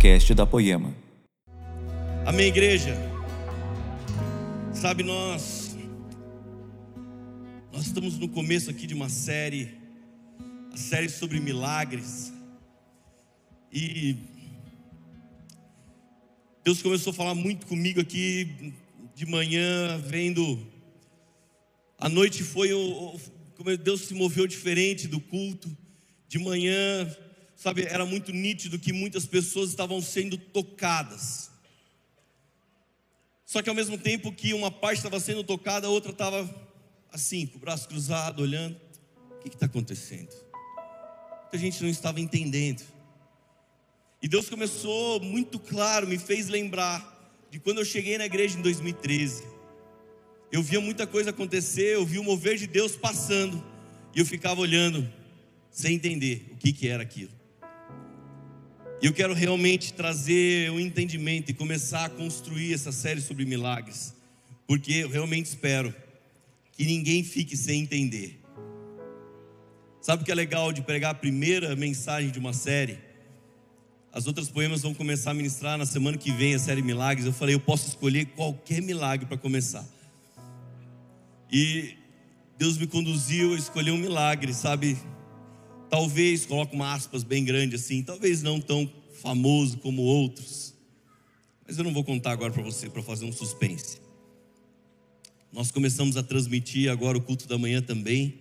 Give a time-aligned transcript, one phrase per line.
[0.00, 0.96] podcast da Poema.
[2.24, 2.96] Amém, igreja.
[4.72, 5.76] Sabe, nós
[7.70, 9.74] nós estamos no começo aqui de uma série,
[10.72, 12.32] a série sobre milagres.
[13.70, 14.16] E
[16.64, 18.72] Deus começou a falar muito comigo aqui
[19.14, 20.66] de manhã, vendo
[21.98, 22.70] a noite foi
[23.54, 25.68] como Deus se moveu diferente do culto.
[26.26, 27.06] De manhã,
[27.60, 31.50] sabe, era muito nítido que muitas pessoas estavam sendo tocadas.
[33.44, 36.48] Só que ao mesmo tempo que uma parte estava sendo tocada, a outra estava
[37.12, 38.80] assim, com o braço cruzado, olhando.
[39.32, 40.34] O que está acontecendo?
[41.52, 42.82] A gente não estava entendendo.
[44.22, 48.62] E Deus começou muito claro, me fez lembrar de quando eu cheguei na igreja em
[48.62, 49.44] 2013.
[50.50, 53.62] Eu via muita coisa acontecer, eu via o mover de Deus passando,
[54.14, 55.12] e eu ficava olhando,
[55.70, 57.39] sem entender o que, que era aquilo.
[59.02, 64.14] E eu quero realmente trazer um entendimento e começar a construir essa série sobre milagres,
[64.66, 65.94] porque eu realmente espero
[66.72, 68.38] que ninguém fique sem entender.
[70.02, 72.98] Sabe o que é legal de pregar a primeira mensagem de uma série?
[74.12, 77.26] As outras poemas vão começar a ministrar na semana que vem a série Milagres.
[77.26, 79.86] Eu falei, eu posso escolher qualquer milagre para começar.
[81.50, 81.96] E
[82.58, 84.98] Deus me conduziu a escolher um milagre, sabe?
[85.90, 90.72] Talvez, coloque uma aspas bem grande assim, talvez não tão famoso como outros.
[91.66, 93.98] Mas eu não vou contar agora para você, para fazer um suspense.
[95.52, 98.38] Nós começamos a transmitir agora o culto da manhã também.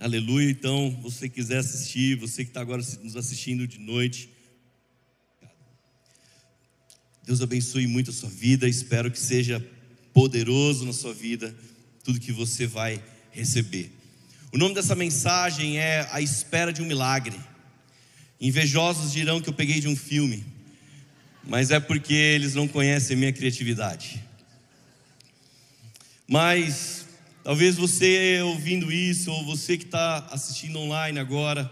[0.00, 0.50] Aleluia.
[0.50, 4.30] Então, você quiser assistir, você que está agora nos assistindo de noite.
[7.22, 8.66] Deus abençoe muito a sua vida.
[8.66, 9.62] Espero que seja
[10.14, 11.54] poderoso na sua vida
[12.02, 13.90] tudo que você vai receber.
[14.52, 17.38] O nome dessa mensagem é A Espera de um Milagre.
[18.40, 20.44] Invejosos dirão que eu peguei de um filme,
[21.44, 24.22] mas é porque eles não conhecem minha criatividade.
[26.28, 27.06] Mas
[27.42, 31.70] talvez você ouvindo isso, ou você que está assistindo online agora,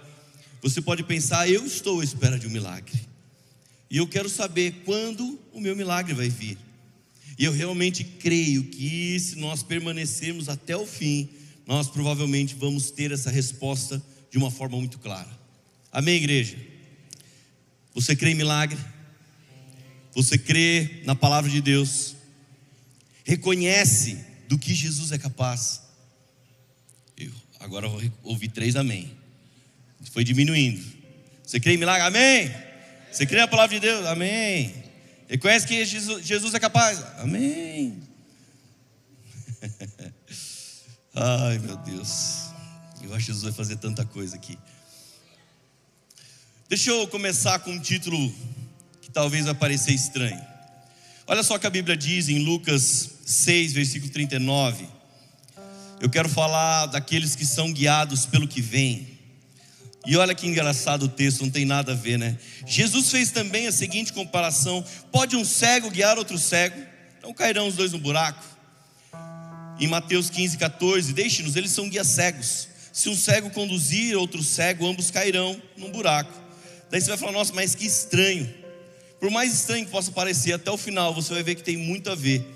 [0.60, 2.98] você pode pensar: eu estou à espera de um milagre,
[3.88, 6.58] e eu quero saber quando o meu milagre vai vir.
[7.38, 11.28] E eu realmente creio que se nós permanecermos até o fim,
[11.66, 15.30] nós provavelmente vamos ter essa resposta de uma forma muito clara.
[15.90, 16.56] Amém, igreja?
[17.94, 18.78] Você crê em milagre?
[20.14, 22.16] Você crê na palavra de Deus?
[23.24, 25.82] Reconhece do que Jesus é capaz?
[27.16, 29.10] Eu agora vou ouvir três amém.
[30.12, 30.84] Foi diminuindo.
[31.44, 32.06] Você crê em milagre?
[32.06, 32.52] Amém.
[33.10, 34.04] Você crê na palavra de Deus?
[34.06, 34.74] Amém.
[35.28, 37.02] Reconhece que Jesus, Jesus é capaz?
[37.18, 38.02] Amém.
[41.16, 42.46] Ai, meu Deus.
[43.00, 44.58] Eu acho que Jesus vai fazer tanta coisa aqui.
[46.68, 48.34] Deixa eu começar com um título
[49.00, 50.44] que talvez vai parecer estranho.
[51.24, 54.88] Olha só o que a Bíblia diz em Lucas 6, versículo 39.
[56.00, 59.06] Eu quero falar daqueles que são guiados pelo que vem.
[60.04, 62.36] E olha que engraçado o texto, não tem nada a ver, né?
[62.66, 66.82] Jesus fez também a seguinte comparação: pode um cego guiar outro cego?
[67.18, 68.53] Então cairão os dois no buraco
[69.78, 72.68] em Mateus 15, 14: Deixe-nos, eles são guias cegos.
[72.92, 76.32] Se um cego conduzir outro cego, ambos cairão num buraco.
[76.90, 78.52] Daí você vai falar: Nossa, mas que estranho.
[79.18, 82.10] Por mais estranho que possa parecer, até o final você vai ver que tem muito
[82.10, 82.46] a ver.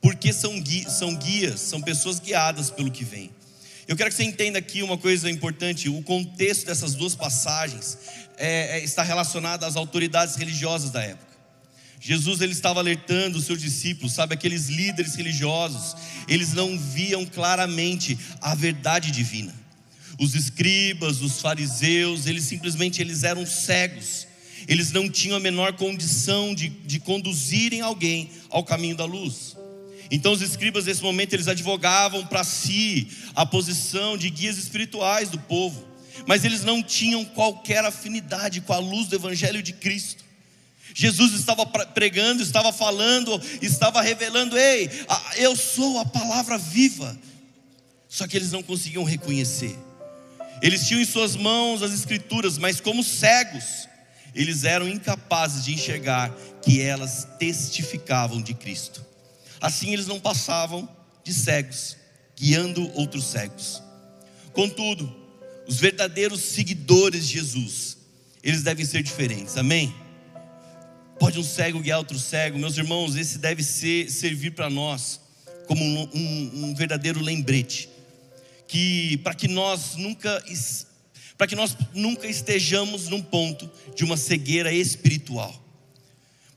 [0.00, 3.30] Porque são, guias, são guias, são pessoas guiadas pelo que vem.
[3.86, 7.98] Eu quero que você entenda aqui uma coisa importante: o contexto dessas duas passagens
[8.36, 11.33] é, é, está relacionado às autoridades religiosas da época.
[12.06, 15.96] Jesus ele estava alertando os seus discípulos, sabe, aqueles líderes religiosos,
[16.28, 19.54] eles não viam claramente a verdade divina.
[20.20, 24.26] Os escribas, os fariseus, eles simplesmente eles eram cegos.
[24.68, 29.56] Eles não tinham a menor condição de, de conduzirem alguém ao caminho da luz.
[30.10, 35.38] Então os escribas nesse momento eles advogavam para si a posição de guias espirituais do
[35.38, 35.82] povo,
[36.26, 40.23] mas eles não tinham qualquer afinidade com a luz do evangelho de Cristo.
[40.96, 44.88] Jesus estava pregando, estava falando, estava revelando: ei,
[45.36, 47.18] eu sou a palavra viva.
[48.08, 49.76] Só que eles não conseguiam reconhecer.
[50.62, 53.88] Eles tinham em suas mãos as escrituras, mas como cegos,
[54.32, 56.32] eles eram incapazes de enxergar
[56.62, 59.04] que elas testificavam de Cristo.
[59.60, 60.88] Assim eles não passavam
[61.24, 61.96] de cegos,
[62.36, 63.82] guiando outros cegos.
[64.52, 65.12] Contudo,
[65.66, 67.96] os verdadeiros seguidores de Jesus,
[68.44, 69.56] eles devem ser diferentes.
[69.56, 70.03] Amém?
[71.18, 75.20] Pode um cego guiar outro cego, meus irmãos, esse deve ser, servir para nós
[75.66, 77.88] como um, um, um verdadeiro lembrete,
[78.66, 80.42] que para que nós nunca,
[81.38, 85.54] para que nós nunca estejamos num ponto de uma cegueira espiritual.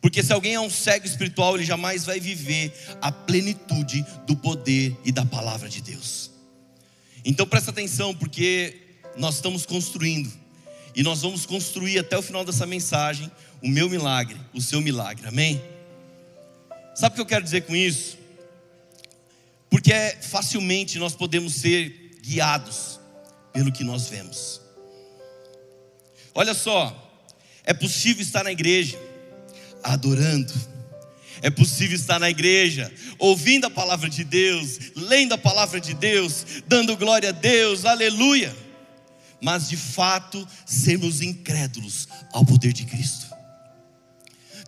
[0.02, 4.96] Porque se alguém é um cego espiritual, ele jamais vai viver a plenitude do poder
[5.04, 6.32] e da palavra de Deus.
[7.26, 8.76] Então presta atenção, porque
[9.18, 10.32] nós estamos construindo,
[10.98, 15.28] e nós vamos construir até o final dessa mensagem o meu milagre, o seu milagre,
[15.28, 15.62] amém?
[16.96, 18.18] Sabe o que eu quero dizer com isso?
[19.70, 23.00] Porque é, facilmente nós podemos ser guiados
[23.54, 24.60] pelo que nós vemos.
[26.34, 27.24] Olha só,
[27.64, 29.00] é possível estar na igreja
[29.84, 30.52] adorando,
[31.44, 36.44] é possível estar na igreja, ouvindo a palavra de Deus, lendo a palavra de Deus,
[36.66, 38.56] dando glória a Deus, aleluia,
[39.42, 43.28] mas de fato sermos incrédulos ao poder de Cristo.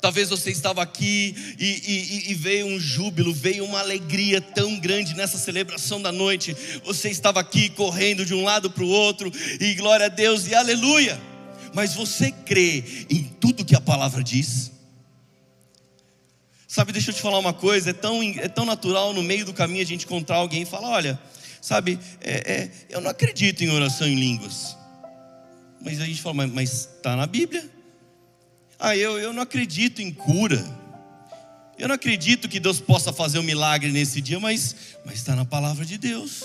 [0.01, 5.13] Talvez você estava aqui e, e, e, veio um júbilo, veio uma alegria tão grande
[5.13, 6.55] nessa celebração da noite.
[6.85, 9.29] Você estava aqui correndo de um lado para o outro,
[9.59, 11.19] e glória a Deus e aleluia.
[11.73, 14.71] Mas você crê em tudo que a palavra diz?
[16.65, 19.53] Sabe, deixa eu te falar uma coisa: é tão, é tão natural no meio do
[19.53, 21.19] caminho a gente encontrar alguém e falar: olha,
[21.61, 24.77] sabe, é, é, eu não acredito em oração em línguas.
[25.81, 27.69] Mas a gente fala, mas está na Bíblia.
[28.77, 30.63] Ah, eu, eu não acredito em cura.
[31.77, 34.75] Eu não acredito que Deus possa fazer um milagre nesse dia, mas
[35.13, 36.43] está na palavra de Deus.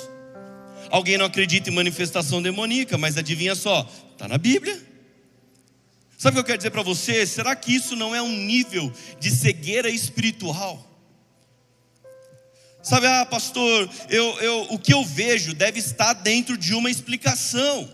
[0.91, 4.81] Alguém não acredita em manifestação demoníaca, mas adivinha só, está na Bíblia.
[6.17, 7.27] Sabe o que eu quero dizer para você?
[7.27, 10.94] Será que isso não é um nível de cegueira espiritual?
[12.85, 17.91] Sabe, ah, pastor, eu, eu, o que eu vejo deve estar dentro de uma explicação.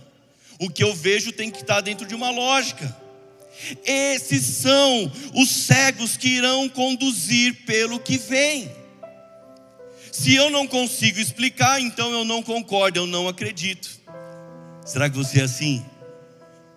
[0.59, 2.95] O que eu vejo tem que estar dentro de uma lógica.
[3.85, 8.71] Esses são os cegos que irão conduzir pelo que vem.
[10.13, 13.89] Se eu não consigo explicar, então eu não concordo, eu não acredito.
[14.85, 15.83] Será que você é assim?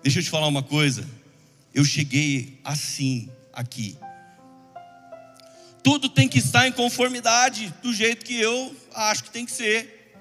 [0.02, 1.04] Deixa eu te falar uma coisa
[1.74, 3.98] eu cheguei assim aqui.
[5.84, 10.16] Tudo tem que estar em conformidade do jeito que eu acho que tem que ser.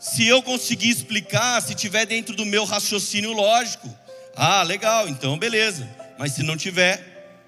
[0.00, 3.94] Se eu conseguir explicar, se tiver dentro do meu raciocínio lógico,
[4.34, 5.86] ah, legal, então beleza.
[6.18, 7.44] Mas se não tiver,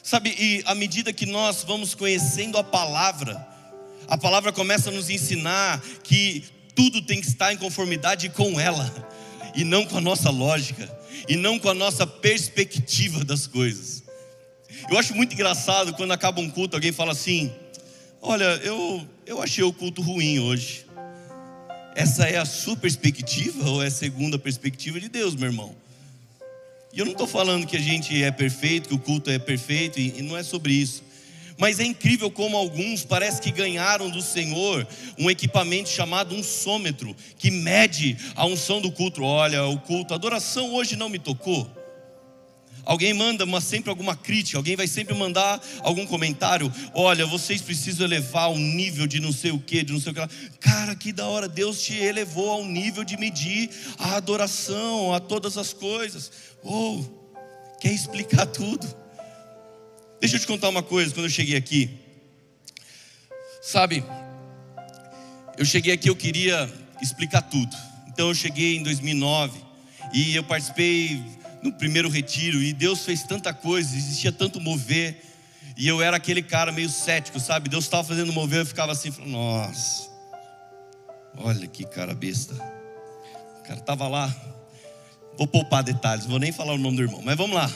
[0.00, 3.44] sabe, e à medida que nós vamos conhecendo a palavra,
[4.06, 6.44] a palavra começa a nos ensinar que
[6.76, 8.88] tudo tem que estar em conformidade com ela
[9.56, 10.88] e não com a nossa lógica
[11.28, 14.03] e não com a nossa perspectiva das coisas.
[14.90, 17.52] Eu acho muito engraçado quando acaba um culto, alguém fala assim:
[18.20, 20.84] Olha, eu, eu achei o culto ruim hoje.
[21.94, 25.74] Essa é a sua perspectiva ou é a segunda perspectiva de Deus, meu irmão?
[26.92, 29.98] E eu não estou falando que a gente é perfeito, que o culto é perfeito,
[29.98, 31.02] e não é sobre isso.
[31.56, 34.86] Mas é incrível como alguns parece que ganharam do Senhor
[35.18, 39.22] um equipamento chamado um sômetro, que mede a unção do culto.
[39.22, 41.68] Olha, o culto, a adoração hoje não me tocou.
[42.84, 46.72] Alguém manda uma, sempre alguma crítica, alguém vai sempre mandar algum comentário.
[46.92, 50.14] Olha, vocês precisam elevar o nível de não sei o que, de não sei o
[50.14, 50.28] que lá.
[50.60, 55.56] Cara, que da hora, Deus te elevou ao nível de medir a adoração, a todas
[55.56, 56.30] as coisas.
[56.62, 58.86] Ou, oh, quer explicar tudo.
[60.20, 61.90] Deixa eu te contar uma coisa, quando eu cheguei aqui,
[63.60, 64.02] sabe,
[65.58, 66.72] eu cheguei aqui, eu queria
[67.02, 67.76] explicar tudo.
[68.08, 69.60] Então eu cheguei em 2009
[70.12, 71.22] e eu participei
[71.64, 75.18] no primeiro retiro e Deus fez tanta coisa, existia tanto mover.
[75.76, 77.70] E eu era aquele cara meio cético, sabe?
[77.70, 80.08] Deus estava fazendo mover, eu ficava assim, nossa,
[81.38, 82.54] olha que cara besta.
[83.58, 84.32] O cara estava lá,
[85.38, 87.68] vou poupar detalhes, vou nem falar o nome do irmão, mas vamos lá.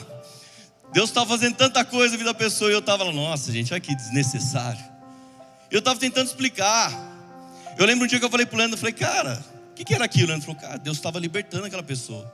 [0.93, 3.73] Deus estava fazendo tanta coisa na vida da pessoa e eu estava lá, nossa, gente,
[3.73, 4.83] olha que desnecessário.
[5.71, 6.91] Eu estava tentando explicar.
[7.77, 9.83] Eu lembro um dia que eu falei para o Leandro, eu falei, cara, o que,
[9.83, 10.27] que, era aquilo?
[10.27, 12.31] Leandro falou, cara, Deus estava libertando aquela pessoa.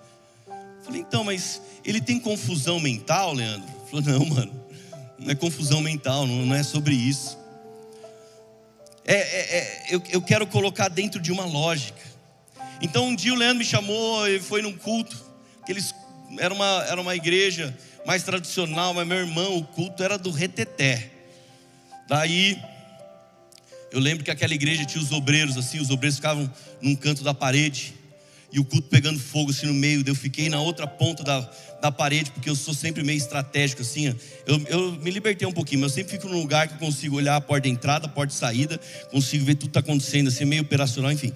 [0.86, 3.68] Falei, então, mas ele tem confusão mental, Leandro?
[3.90, 4.66] Falou, não, mano,
[5.18, 7.38] não é confusão mental, não, não é sobre isso.
[9.04, 12.02] É, é, é, eu, eu quero colocar dentro de uma lógica.
[12.82, 15.18] Então um dia o Leandro me chamou, ele foi num culto,
[15.66, 15.94] que eles,
[16.38, 17.76] era, uma, era uma igreja
[18.06, 21.12] mais tradicional, mas meu irmão, o culto era do reteté.
[22.08, 22.62] Daí,
[23.92, 27.34] eu lembro que aquela igreja tinha os obreiros assim, os obreiros ficavam num canto da
[27.34, 27.96] parede,
[28.56, 31.42] e o culto pegando fogo assim no meio, eu fiquei na outra ponta da,
[31.82, 34.16] da parede, porque eu sou sempre meio estratégico assim,
[34.48, 37.18] eu, eu me libertei um pouquinho, mas eu sempre fico num lugar que eu consigo
[37.18, 38.80] olhar a porta de entrada, a porta de saída,
[39.12, 41.34] consigo ver tudo que está acontecendo, assim, meio operacional, enfim,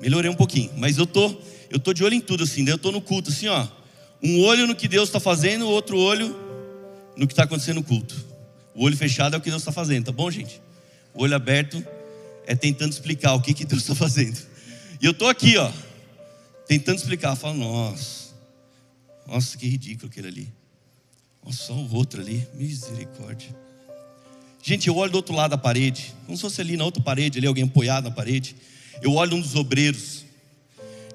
[0.00, 1.32] melhorei um pouquinho, mas eu tô,
[1.70, 3.64] eu tô de olho em tudo assim, eu tô no culto assim, ó,
[4.20, 6.36] um olho no que Deus está fazendo, o outro olho
[7.16, 8.16] no que está acontecendo no culto.
[8.74, 10.60] O olho fechado é o que Deus está fazendo, tá bom, gente?
[11.14, 11.84] O olho aberto
[12.48, 14.36] é tentando explicar o que, que Deus está fazendo.
[15.00, 15.70] E eu estou aqui, ó,
[16.68, 18.34] tentando explicar, fala, nossa,
[19.26, 20.52] nossa, que ridículo aquele ali.
[21.44, 23.48] Nossa, só o outro ali, misericórdia.
[24.62, 27.38] Gente, eu olho do outro lado da parede, como se fosse ali na outra parede,
[27.38, 28.54] ali alguém apoiado na parede.
[29.00, 30.24] Eu olho um dos obreiros.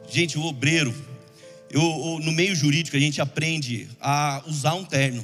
[0.10, 0.94] Gente, o obreiro,
[1.70, 5.24] eu, eu, no meio jurídico a gente aprende a usar um terno.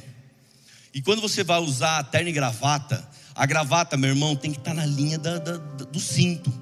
[0.94, 4.76] E quando você vai usar terno e gravata, a gravata, meu irmão, tem que estar
[4.76, 6.54] na linha da, da, do cinto.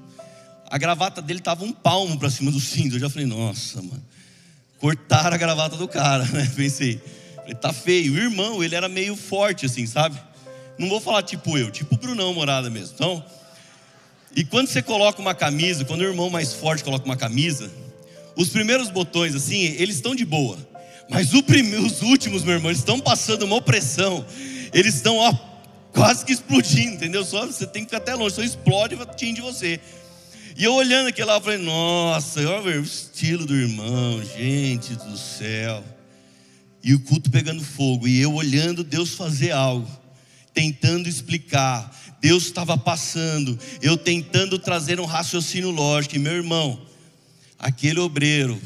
[0.70, 2.96] A gravata dele estava um palmo para cima do cinto.
[2.96, 4.02] Eu já falei, nossa, mano,
[4.78, 6.50] cortaram a gravata do cara, né?
[6.54, 7.00] Pensei,
[7.36, 8.14] falei, tá feio.
[8.14, 10.18] O irmão, ele era meio forte, assim, sabe?
[10.78, 12.94] Não vou falar tipo eu, tipo o Brunão morada mesmo.
[12.94, 13.24] Então,
[14.36, 17.70] e quando você coloca uma camisa, quando o irmão mais forte coloca uma camisa,
[18.36, 20.56] os primeiros botões, assim, eles estão de boa.
[21.10, 24.24] Mas os últimos, meu irmão, eles estão passando uma opressão.
[24.72, 25.34] Eles estão, ó,
[25.92, 27.24] quase que explodindo, entendeu?
[27.24, 29.80] Só você tem que ficar até longe, só explode e atinge você.
[30.58, 35.84] E eu olhando aquilo lá, falei, nossa, olha o estilo do irmão, gente do céu.
[36.82, 39.88] E o culto pegando fogo, e eu olhando Deus fazer algo,
[40.52, 41.96] tentando explicar.
[42.20, 46.16] Deus estava passando, eu tentando trazer um raciocínio lógico.
[46.16, 46.84] E meu irmão,
[47.56, 48.60] aquele obreiro,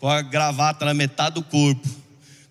[0.00, 1.88] com a gravata na metade do corpo,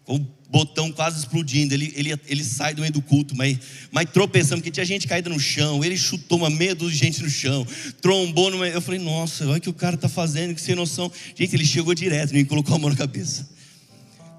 [0.05, 3.57] com botão quase explodindo, ele, ele, ele sai do meio do culto, mas,
[3.91, 7.23] mas tropeçando, porque tinha gente caída no chão, ele chutou uma meia dúzia de gente
[7.23, 7.67] no chão,
[8.01, 8.53] trombou.
[8.65, 11.11] Eu falei, nossa, olha o que o cara está fazendo, que sem noção.
[11.35, 13.47] Gente, ele chegou direto, ele colocou a mão na cabeça.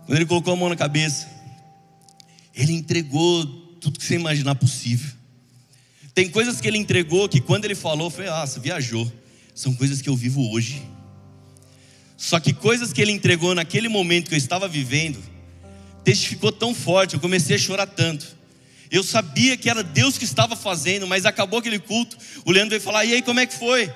[0.07, 1.29] Quando ele colocou a mão na cabeça,
[2.55, 3.45] ele entregou
[3.81, 5.11] tudo que você imaginar possível.
[6.15, 9.11] Tem coisas que ele entregou que quando ele falou, eu falei, ah, você viajou.
[9.55, 10.83] São coisas que eu vivo hoje.
[12.17, 15.19] Só que coisas que ele entregou naquele momento que eu estava vivendo,
[16.09, 18.27] testificou tão forte, eu comecei a chorar tanto.
[18.91, 22.17] Eu sabia que era Deus que estava fazendo, mas acabou aquele culto.
[22.47, 23.93] O Leandro veio falar: e aí, como é que foi?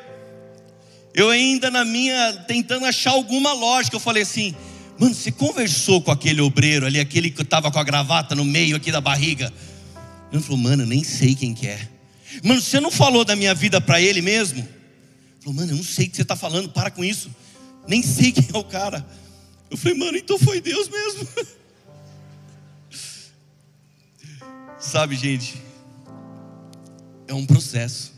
[1.15, 4.55] Eu ainda na minha, tentando achar alguma lógica, eu falei assim:
[4.99, 8.77] mano, você conversou com aquele obreiro ali, aquele que estava com a gravata no meio
[8.77, 9.51] aqui da barriga?
[10.31, 11.89] Ele falou: mano, eu nem sei quem que é.
[12.45, 14.59] Mano, você não falou da minha vida para ele mesmo?
[14.59, 14.69] Ele
[15.41, 17.31] falou: mano, eu não sei o que você está falando, para com isso
[17.87, 19.05] nem sei quem é o cara.
[19.71, 21.29] Eu falei, mano, então foi Deus mesmo.
[24.83, 25.63] Sabe, gente,
[27.29, 28.13] é um processo.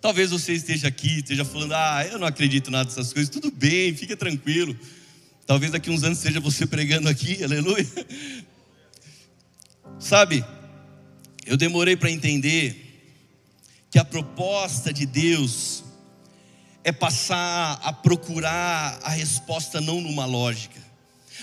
[0.00, 3.28] Talvez você esteja aqui, esteja falando, ah, eu não acredito nada dessas coisas.
[3.28, 4.74] Tudo bem, fica tranquilo.
[5.46, 7.86] Talvez daqui uns anos seja você pregando aqui, aleluia.
[9.98, 10.42] Sabe,
[11.44, 13.12] eu demorei para entender
[13.90, 15.84] que a proposta de Deus
[16.82, 20.80] é passar a procurar a resposta não numa lógica.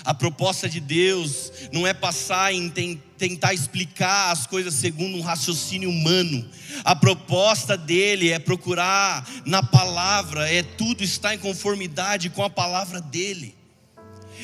[0.04, 2.70] A proposta de Deus não é passar em
[3.18, 6.48] tentar explicar as coisas segundo um raciocínio humano.
[6.84, 13.02] A proposta dele é procurar na palavra, é tudo está em conformidade com a palavra
[13.02, 13.56] dele.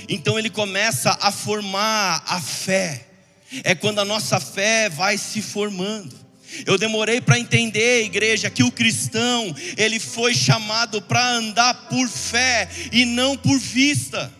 [0.09, 3.07] Então ele começa a formar a fé.
[3.63, 6.23] É quando a nossa fé vai se formando.
[6.65, 12.69] Eu demorei para entender, igreja, que o cristão, ele foi chamado para andar por fé
[12.91, 14.31] e não por vista.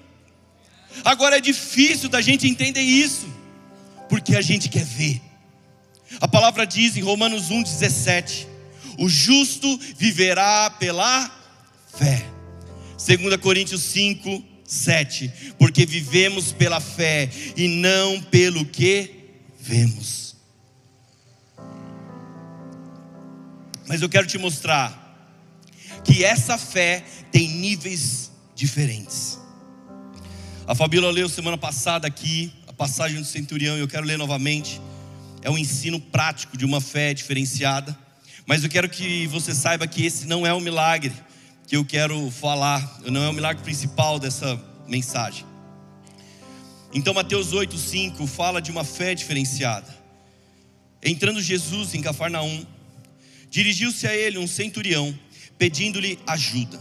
[1.04, 3.28] Agora é difícil da gente entender isso,
[4.10, 5.22] porque a gente quer ver.
[6.22, 8.48] A palavra diz em Romanos 1,17:
[8.98, 11.32] o justo viverá pela
[11.98, 12.26] fé.
[13.06, 19.10] 2 Coríntios 5, 7: porque vivemos pela fé e não pelo que
[19.60, 20.36] vemos.
[23.88, 25.02] Mas eu quero te mostrar
[26.04, 29.40] que essa fé tem níveis diferentes.
[30.66, 34.80] A Fabíola leu semana passada aqui a passagem do centurião e eu quero ler novamente.
[35.42, 37.98] É um ensino prático de uma fé diferenciada.
[38.46, 41.14] Mas eu quero que você saiba que esse não é o milagre
[41.68, 45.46] que eu quero falar, não é o milagre principal dessa mensagem.
[46.94, 49.94] Então, Mateus 8,5 fala de uma fé diferenciada.
[51.02, 52.66] Entrando Jesus em Cafarnaum,
[53.54, 55.14] Dirigiu-se a ele um centurião,
[55.60, 56.80] pedindo-lhe ajuda.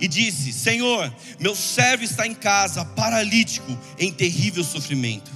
[0.00, 5.30] E disse: Senhor, meu servo está em casa, paralítico, em terrível sofrimento.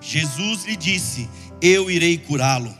[0.00, 1.28] Jesus lhe disse:
[1.60, 2.76] Eu irei curá-lo.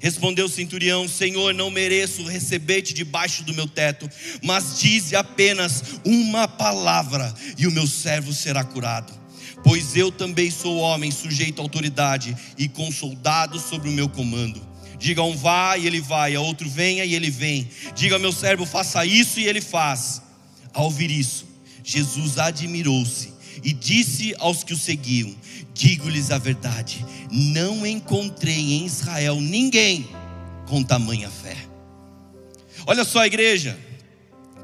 [0.00, 4.08] Respondeu o centurião: Senhor, não mereço receber-te debaixo do meu teto,
[4.42, 9.12] mas dize apenas uma palavra, e o meu servo será curado.
[9.64, 14.68] Pois eu também sou homem, sujeito à autoridade, e com soldados sobre o meu comando.
[14.98, 17.68] Diga um vá e ele vai, a outro venha e ele vem.
[17.94, 20.22] Diga ao meu servo, faça isso e ele faz.
[20.72, 21.46] Ao ouvir isso,
[21.82, 23.32] Jesus admirou-se
[23.62, 25.34] e disse aos que o seguiam:
[25.74, 30.08] Digo-lhes a verdade, não encontrei em Israel ninguém
[30.66, 31.56] com tamanha fé.
[32.86, 33.78] Olha só, igreja,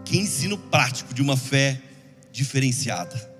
[0.04, 1.80] que ensino prático de uma fé
[2.32, 3.32] diferenciada.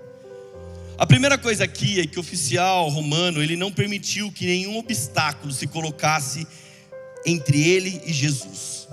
[0.97, 5.51] A primeira coisa aqui é que o oficial romano, ele não permitiu que nenhum obstáculo
[5.51, 6.47] se colocasse
[7.25, 8.84] entre ele e Jesus.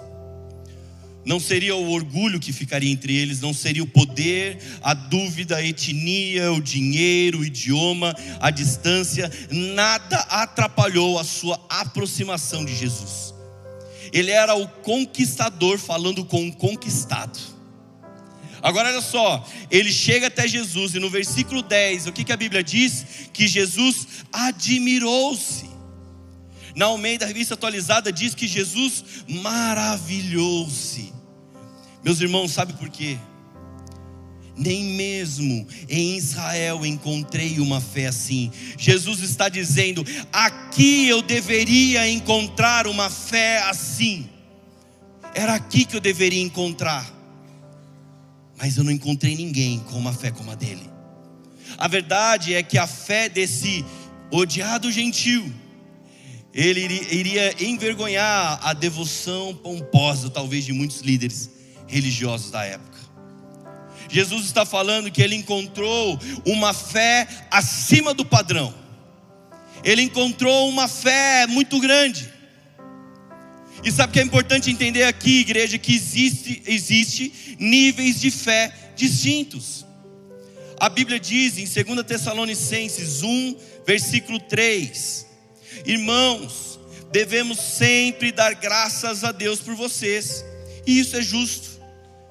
[1.24, 5.64] Não seria o orgulho que ficaria entre eles, não seria o poder, a dúvida, a
[5.64, 13.32] etnia, o dinheiro, o idioma, a distância, nada atrapalhou a sua aproximação de Jesus.
[14.12, 17.38] Ele era o conquistador falando com o conquistado.
[18.60, 22.36] Agora olha só, ele chega até Jesus e no versículo 10, o que, que a
[22.36, 23.04] Bíblia diz?
[23.32, 25.71] Que Jesus admirou-se.
[26.74, 31.12] Na Almeida, revista atualizada, diz que Jesus maravilhou-se.
[32.04, 33.18] Meus irmãos, sabe por quê?
[34.56, 38.50] Nem mesmo em Israel encontrei uma fé assim.
[38.76, 44.28] Jesus está dizendo: aqui eu deveria encontrar uma fé assim.
[45.34, 47.10] Era aqui que eu deveria encontrar.
[48.58, 50.90] Mas eu não encontrei ninguém com uma fé como a dele.
[51.78, 53.84] A verdade é que a fé desse
[54.30, 55.50] odiado gentil
[56.54, 56.80] ele
[57.10, 61.50] iria envergonhar a devoção pomposa, talvez, de muitos líderes
[61.86, 62.98] religiosos da época.
[64.10, 68.74] Jesus está falando que ele encontrou uma fé acima do padrão,
[69.82, 72.30] ele encontrou uma fé muito grande.
[73.82, 78.72] E sabe o que é importante entender aqui, igreja, que existe, existe níveis de fé
[78.94, 79.84] distintos.
[80.78, 85.26] A Bíblia diz em 2 Tessalonicenses 1, versículo 3:
[85.84, 86.78] Irmãos,
[87.10, 90.44] devemos sempre dar graças a Deus por vocês,
[90.86, 91.80] e isso é justo.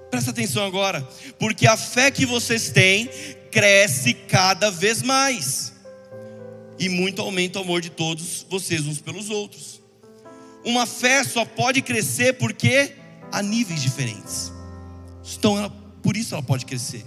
[0.10, 1.08] Presta atenção agora,
[1.39, 3.10] porque a fé que vocês têm
[3.51, 5.74] cresce cada vez mais,
[6.79, 9.81] e muito aumenta o amor de todos vocês uns pelos outros.
[10.63, 12.93] Uma fé só pode crescer porque
[13.31, 14.51] há níveis diferentes.
[15.38, 15.70] Então, ela,
[16.01, 17.05] por isso ela pode crescer.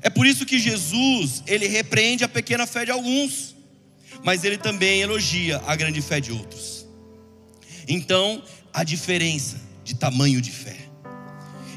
[0.00, 3.51] É por isso que Jesus, ele repreende a pequena fé de alguns
[4.22, 6.86] mas ele também elogia a grande fé de outros.
[7.88, 10.76] Então, a diferença de tamanho de fé.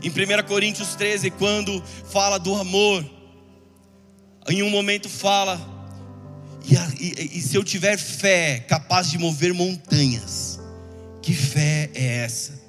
[0.04, 3.04] Em 1 Coríntios 13, quando fala do amor,
[4.48, 5.60] em um momento fala,
[6.64, 10.60] e, e, e se eu tiver fé capaz de mover montanhas,
[11.22, 12.64] que fé é essa?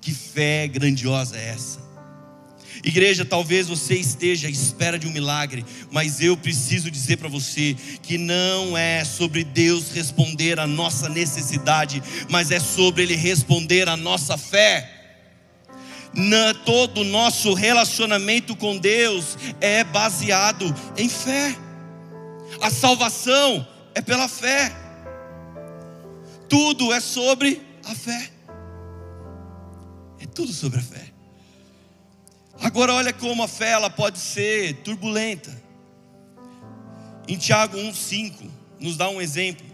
[0.00, 1.87] Que fé grandiosa é essa?
[2.84, 7.76] Igreja, talvez você esteja à espera de um milagre, mas eu preciso dizer para você
[8.02, 13.96] que não é sobre Deus responder a nossa necessidade, mas é sobre Ele responder a
[13.96, 14.94] nossa fé.
[16.14, 21.56] Na, todo o nosso relacionamento com Deus é baseado em fé.
[22.60, 24.72] A salvação é pela fé.
[26.48, 28.30] Tudo é sobre a fé.
[30.20, 31.07] É tudo sobre a fé.
[32.60, 35.56] Agora olha como a fé ela pode ser turbulenta.
[37.26, 39.66] Em Tiago 1:5 nos dá um exemplo.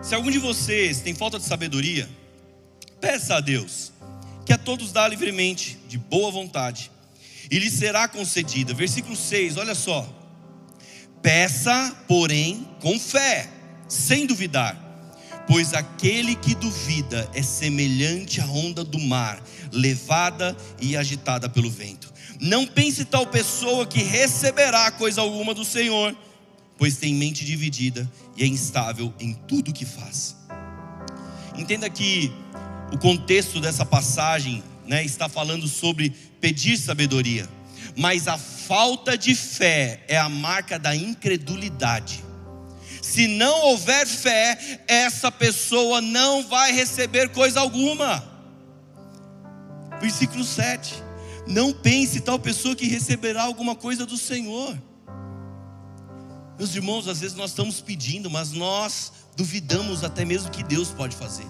[0.00, 2.08] Se algum de vocês tem falta de sabedoria,
[3.00, 3.92] peça a Deus,
[4.44, 6.90] que a todos dá livremente, de boa vontade,
[7.50, 8.72] e lhe será concedida.
[8.72, 10.08] Versículo 6, olha só.
[11.20, 13.50] Peça, porém, com fé,
[13.88, 14.85] sem duvidar
[15.46, 19.40] Pois aquele que duvida é semelhante à onda do mar,
[19.72, 22.12] levada e agitada pelo vento.
[22.40, 26.16] Não pense tal pessoa que receberá coisa alguma do Senhor,
[26.76, 30.36] pois tem mente dividida e é instável em tudo que faz.
[31.56, 32.32] Entenda que
[32.92, 37.48] o contexto dessa passagem né, está falando sobre pedir sabedoria,
[37.96, 42.25] mas a falta de fé é a marca da incredulidade.
[43.06, 48.20] Se não houver fé, essa pessoa não vai receber coisa alguma.
[50.00, 50.92] Versículo 7.
[51.46, 54.76] Não pense tal pessoa que receberá alguma coisa do Senhor.
[56.58, 61.14] Meus irmãos, às vezes nós estamos pedindo, mas nós duvidamos até mesmo que Deus pode
[61.14, 61.46] fazer.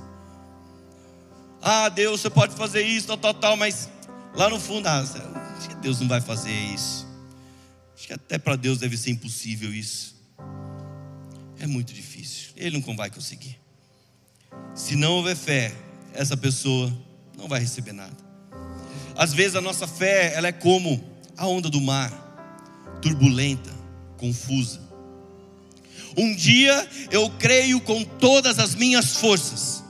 [1.62, 3.88] Ah, Deus, você pode fazer isso, tal, tal, tal, mas
[4.34, 5.02] lá no fundo, ah,
[5.80, 7.06] Deus não vai fazer isso.
[7.96, 10.15] Acho que até para Deus deve ser impossível isso
[11.66, 12.50] é muito difícil.
[12.56, 13.58] Ele não vai conseguir.
[14.74, 15.74] Se não houver fé,
[16.14, 16.92] essa pessoa
[17.36, 18.16] não vai receber nada.
[19.16, 21.04] Às vezes a nossa fé, ela é como
[21.36, 22.10] a onda do mar,
[23.02, 23.74] turbulenta,
[24.16, 24.80] confusa.
[26.16, 29.82] Um dia eu creio com todas as minhas forças.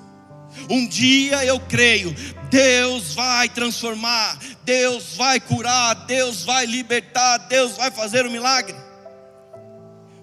[0.68, 2.12] Um dia eu creio,
[2.50, 8.74] Deus vai transformar, Deus vai curar, Deus vai libertar, Deus vai fazer o um milagre.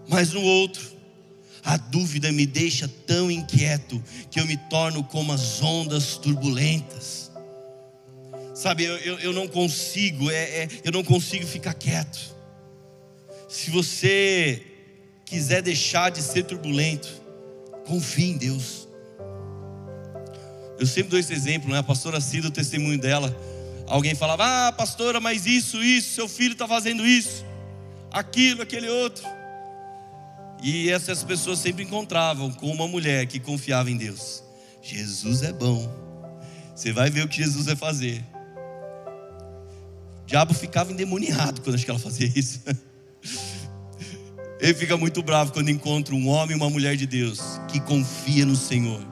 [0.10, 0.93] Mas no outro,
[1.64, 7.32] a dúvida me deixa tão inquieto que eu me torno como as ondas turbulentas.
[8.54, 12.34] Sabe, eu, eu, eu não consigo, é, é, eu não consigo ficar quieto.
[13.48, 14.62] Se você
[15.26, 17.10] quiser deixar de ser turbulento,
[17.86, 18.88] confie em Deus.
[20.78, 21.80] Eu sempre dou esse exemplo, né?
[21.80, 23.36] A pastora Cida, o testemunho dela.
[23.88, 27.46] Alguém falava, ah, pastora, mas isso, isso, seu filho está fazendo isso,
[28.12, 29.24] aquilo, aquele outro.
[30.64, 34.42] E essas pessoas sempre encontravam com uma mulher que confiava em Deus.
[34.82, 35.92] Jesus é bom.
[36.74, 38.24] Você vai ver o que Jesus vai fazer.
[40.24, 42.62] O diabo ficava endemoniado quando acho que ela fazia isso.
[44.58, 48.46] Ele fica muito bravo quando encontra um homem e uma mulher de Deus que confia
[48.46, 49.06] no Senhor.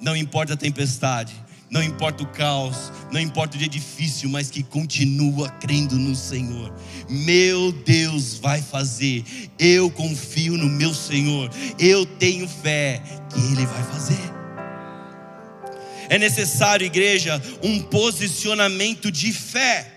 [0.00, 1.34] Não importa a tempestade,
[1.68, 6.74] não importa o caos, não importa o dia difícil, mas que continua crendo no Senhor.
[7.08, 9.24] Meu Deus vai fazer.
[9.58, 11.50] Eu confio no meu Senhor.
[11.78, 13.00] Eu tenho fé
[13.32, 14.36] que Ele vai fazer.
[16.08, 19.92] É necessário, igreja, um posicionamento de fé.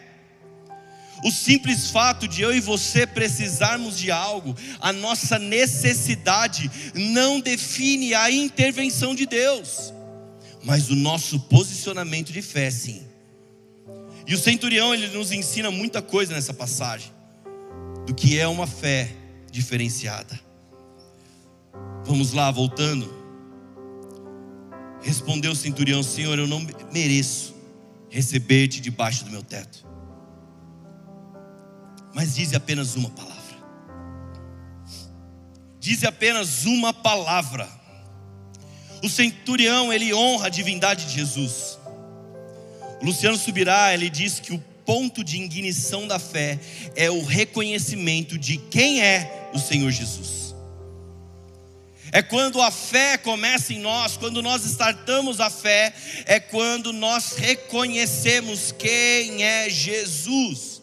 [1.24, 8.13] O simples fato de eu e você precisarmos de algo, a nossa necessidade não define
[8.13, 9.93] a intervenção de Deus
[10.69, 13.03] mas o nosso posicionamento de fé, sim.
[14.27, 17.12] E o centurião, ele nos ensina muita coisa nessa passagem,
[18.05, 19.12] do que é uma fé
[19.51, 20.39] diferenciada.
[22.05, 23.12] Vamos lá, voltando.
[25.01, 27.55] Respondeu o centurião: Senhor, eu não mereço
[28.08, 29.88] receber-te debaixo do meu teto,
[32.13, 33.58] mas dize apenas uma palavra.
[35.79, 37.78] Dize apenas uma palavra
[39.03, 41.77] o centurião, ele honra a divindade de Jesus.
[43.01, 46.59] O Luciano Subirá, ele diz que o ponto de ignição da fé
[46.95, 50.55] é o reconhecimento de quem é o Senhor Jesus.
[52.12, 55.93] É quando a fé começa em nós, quando nós startamos a fé,
[56.25, 60.78] é quando nós reconhecemos quem é Jesus.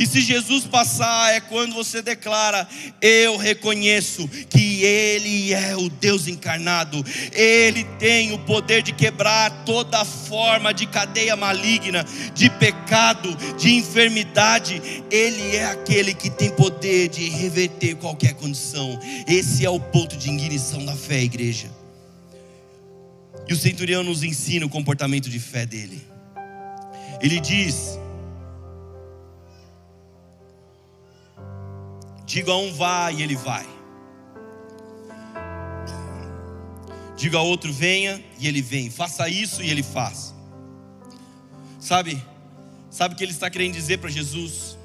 [0.00, 2.66] E se Jesus passar, é quando você declara:
[3.02, 10.02] Eu reconheço que Ele é o Deus encarnado, Ele tem o poder de quebrar toda
[10.02, 14.80] forma de cadeia maligna, de pecado, de enfermidade.
[15.10, 18.98] Ele é aquele que tem poder de reverter qualquer condição.
[19.28, 21.70] Esse é o ponto de ignição da fé, igreja.
[23.46, 26.00] E o centurião nos ensina o comportamento de fé dele.
[27.20, 27.99] Ele diz:
[32.30, 33.66] Diga a um vá e ele vai.
[37.16, 38.88] Diga a outro venha e ele vem.
[38.88, 40.32] Faça isso e ele faz.
[41.80, 42.24] Sabe?
[42.88, 44.78] Sabe o que ele está querendo dizer para Jesus?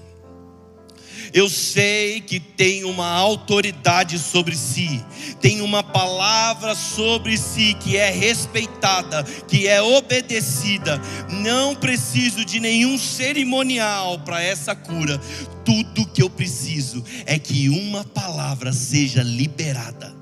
[1.34, 5.04] Eu sei que tem uma autoridade sobre si,
[5.42, 11.02] tem uma palavra sobre si que é respeitada, que é obedecida.
[11.30, 15.20] Não preciso de nenhum cerimonial para essa cura.
[15.64, 20.16] Tudo que eu preciso é que uma palavra seja liberada.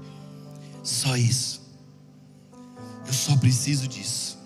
[0.84, 1.62] Só isso.
[3.06, 4.38] Eu só preciso disso.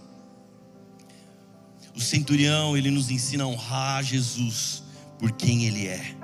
[1.95, 4.83] O centurião, ele nos ensina a honrar Jesus
[5.17, 6.16] por quem ele é.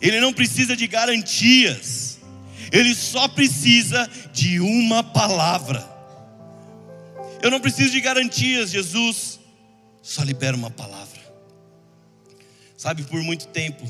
[0.00, 2.18] Ele não precisa de garantias,
[2.72, 5.86] ele só precisa de uma palavra.
[7.42, 9.40] Eu não preciso de garantias, Jesus
[10.02, 11.20] só libera uma palavra.
[12.76, 13.84] Sabe, por muito tempo,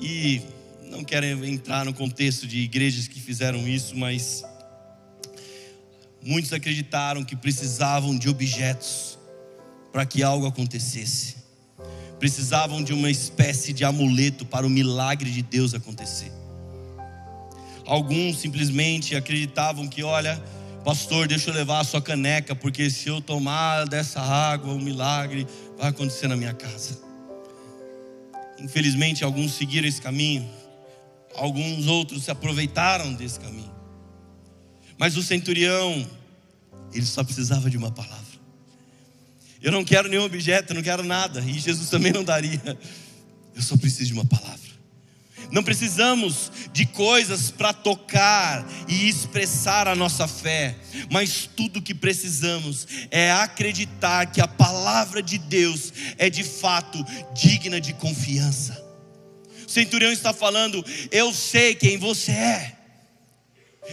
[0.00, 0.42] e
[0.82, 4.44] não quero entrar no contexto de igrejas que fizeram isso, mas
[6.20, 9.16] muitos acreditaram que precisavam de objetos
[9.92, 11.41] para que algo acontecesse
[12.22, 16.30] precisavam de uma espécie de amuleto para o milagre de Deus acontecer.
[17.84, 20.40] Alguns simplesmente acreditavam que, olha,
[20.84, 24.80] pastor, deixa eu levar a sua caneca, porque se eu tomar dessa água, o um
[24.80, 26.96] milagre vai acontecer na minha casa.
[28.60, 30.48] Infelizmente, alguns seguiram esse caminho,
[31.34, 33.72] alguns outros se aproveitaram desse caminho.
[34.96, 36.08] Mas o centurião,
[36.94, 38.31] ele só precisava de uma palavra.
[39.62, 41.40] Eu não quero nenhum objeto, eu não quero nada.
[41.40, 42.78] E Jesus também não daria.
[43.54, 44.72] Eu só preciso de uma palavra.
[45.52, 50.74] Não precisamos de coisas para tocar e expressar a nossa fé,
[51.10, 57.78] mas tudo que precisamos é acreditar que a palavra de Deus é de fato digna
[57.78, 58.82] de confiança.
[59.66, 62.76] O centurião está falando: Eu sei quem você é,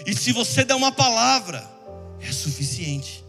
[0.06, 1.70] e se você der uma palavra,
[2.22, 3.29] é suficiente.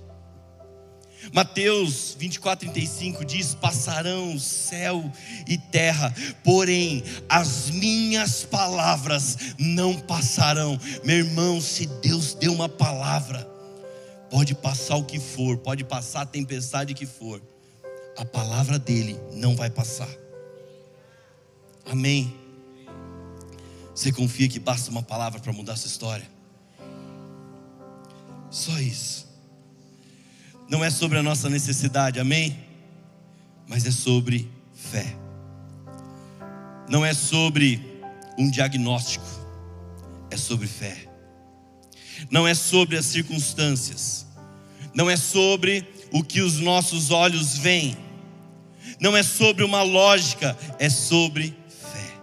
[1.33, 5.11] Mateus 24, 35 diz: Passarão céu
[5.47, 10.79] e terra, porém as minhas palavras não passarão.
[11.05, 13.45] Meu irmão, se Deus deu uma palavra,
[14.31, 17.41] pode passar o que for, pode passar a tempestade que for,
[18.17, 20.09] a palavra dele não vai passar.
[21.85, 22.35] Amém.
[23.95, 26.27] Você confia que basta uma palavra para mudar sua história?
[28.51, 29.30] Só isso.
[30.71, 32.57] Não é sobre a nossa necessidade, amém?
[33.67, 35.17] Mas é sobre fé.
[36.89, 37.85] Não é sobre
[38.39, 39.27] um diagnóstico,
[40.31, 41.09] é sobre fé.
[42.31, 44.25] Não é sobre as circunstâncias,
[44.95, 47.97] não é sobre o que os nossos olhos veem,
[49.01, 52.15] não é sobre uma lógica, é sobre fé.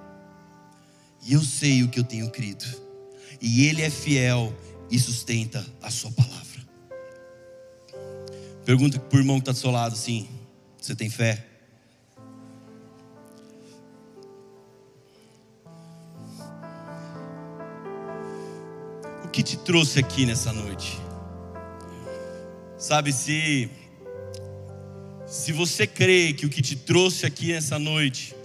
[1.26, 2.66] E eu sei o que eu tenho crido,
[3.42, 4.56] e Ele é fiel
[4.90, 6.27] e sustenta a Sua palavra.
[8.68, 10.28] Pergunta para o irmão que está do seu lado assim:
[10.78, 11.42] Você tem fé?
[19.24, 21.00] O que te trouxe aqui nessa noite?
[22.78, 23.70] Sabe, se,
[25.26, 28.36] se você crê que o que te trouxe aqui nessa noite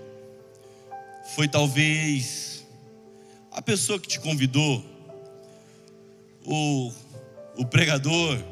[1.34, 2.64] foi talvez
[3.50, 4.84] a pessoa que te convidou,
[6.46, 6.92] o,
[7.56, 8.51] o pregador,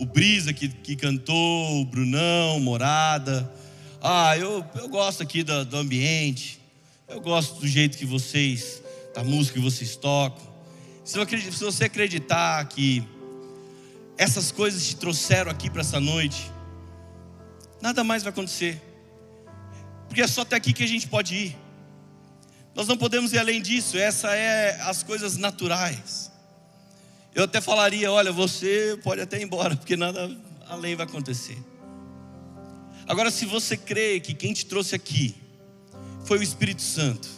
[0.00, 3.52] o Brisa que, que cantou, o Brunão, Morada.
[4.00, 6.58] Ah, eu, eu gosto aqui do, do ambiente,
[7.06, 8.82] eu gosto do jeito que vocês,
[9.14, 10.42] da música que vocês tocam.
[11.04, 11.18] Se,
[11.52, 13.06] se você acreditar que
[14.16, 16.50] essas coisas te trouxeram aqui para essa noite,
[17.82, 18.80] nada mais vai acontecer,
[20.08, 21.56] porque é só até aqui que a gente pode ir.
[22.74, 26.29] Nós não podemos ir além disso, essa é as coisas naturais.
[27.34, 30.30] Eu até falaria: olha, você pode até ir embora, porque nada
[30.68, 31.58] além vai acontecer.
[33.06, 35.34] Agora, se você crê que quem te trouxe aqui
[36.24, 37.28] foi o Espírito Santo,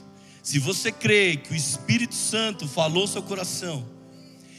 [0.42, 3.88] se você crê que o Espírito Santo falou seu coração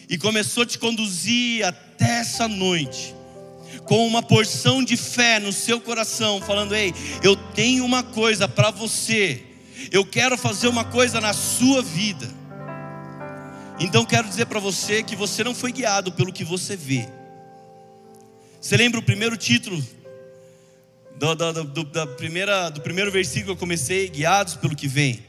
[0.09, 3.13] e começou a te conduzir até essa noite,
[3.85, 8.71] com uma porção de fé no seu coração, falando: Ei, eu tenho uma coisa para
[8.71, 9.43] você,
[9.91, 12.42] eu quero fazer uma coisa na sua vida.
[13.79, 17.07] Então quero dizer para você que você não foi guiado pelo que você vê.
[18.61, 19.83] Você lembra o primeiro título
[21.15, 24.09] do, do, do, da primeira, do primeiro versículo que eu comecei?
[24.09, 25.23] Guiados pelo que vem.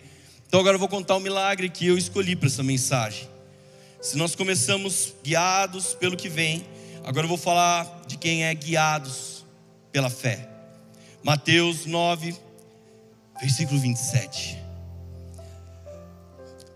[0.47, 3.29] Então agora eu vou contar o um milagre que eu escolhi para essa mensagem.
[4.01, 6.65] Se nós começamos guiados pelo que vem,
[7.03, 9.45] agora eu vou falar de quem é guiados
[9.91, 10.49] pela fé.
[11.23, 12.37] Mateus 9,
[13.41, 14.64] versículo 27.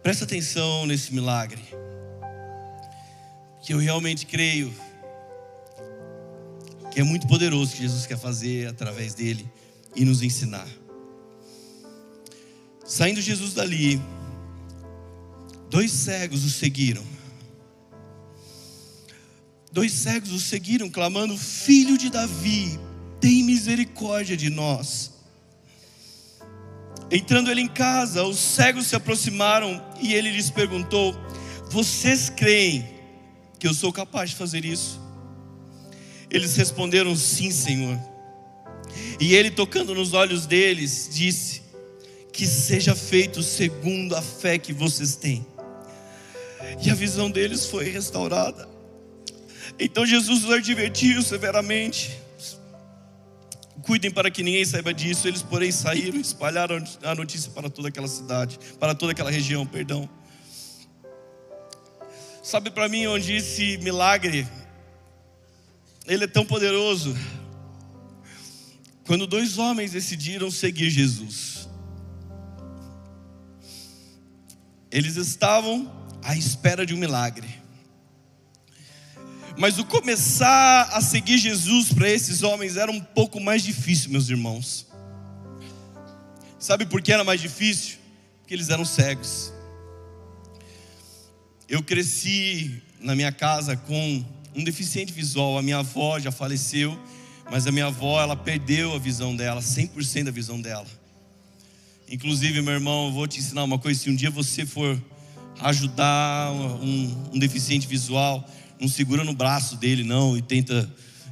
[0.09, 1.63] Presta atenção nesse milagre,
[3.63, 4.73] que eu realmente creio
[6.91, 9.47] que é muito poderoso que Jesus quer fazer através dele
[9.95, 10.67] e nos ensinar.
[12.87, 14.01] Saindo Jesus dali,
[15.69, 17.05] dois cegos o seguiram.
[19.71, 22.81] Dois cegos o seguiram, clamando: Filho de Davi,
[23.21, 25.18] tem misericórdia de nós.
[27.11, 31.17] Entrando ele em casa, os cegos se aproximaram e ele lhes perguntou:
[31.71, 32.87] Vocês creem
[33.59, 35.01] que eu sou capaz de fazer isso?
[36.31, 37.99] Eles responderam: Sim, Senhor.
[39.19, 41.63] E ele, tocando nos olhos deles, disse:
[42.33, 45.47] Que seja feito segundo a fé que vocês têm.
[46.85, 48.69] E a visão deles foi restaurada.
[49.79, 52.19] Então Jesus os advertiu severamente
[53.89, 55.27] Cuidem para que ninguém saiba disso.
[55.27, 59.65] Eles, porém, saíram e espalharam a notícia para toda aquela cidade, para toda aquela região,
[59.67, 60.07] perdão.
[62.43, 64.47] Sabe para mim onde esse milagre
[66.07, 67.17] ele é tão poderoso?
[69.07, 71.67] Quando dois homens decidiram seguir Jesus.
[74.91, 75.91] Eles estavam
[76.23, 77.49] à espera de um milagre.
[79.59, 84.29] Mas o começar a seguir Jesus para esses homens era um pouco mais difícil, meus
[84.29, 84.87] irmãos.
[86.61, 87.99] Sabe por que era mais difícil?
[88.41, 89.53] Porque eles eram cegos.
[91.69, 95.59] Eu cresci na minha casa com um deficiente visual.
[95.59, 96.97] A minha avó já faleceu,
[97.51, 100.87] mas a minha avó ela perdeu a visão dela, 100% da visão dela.
[102.09, 104.97] Inclusive, meu irmão, eu vou te ensinar uma coisa: se um dia você for
[105.61, 108.49] ajudar um, um deficiente visual,
[108.81, 110.89] não segura no braço dele, não, e tenta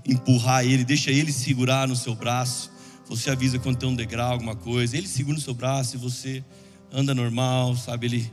[0.07, 2.71] empurrar ele, deixa ele segurar no seu braço.
[3.09, 4.97] Você avisa quando tem um degrau, alguma coisa.
[4.97, 6.45] Ele segura no seu braço e você
[6.93, 8.07] anda normal, sabe?
[8.07, 8.33] Ele,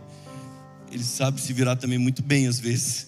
[0.91, 3.07] ele sabe se virar também muito bem às vezes.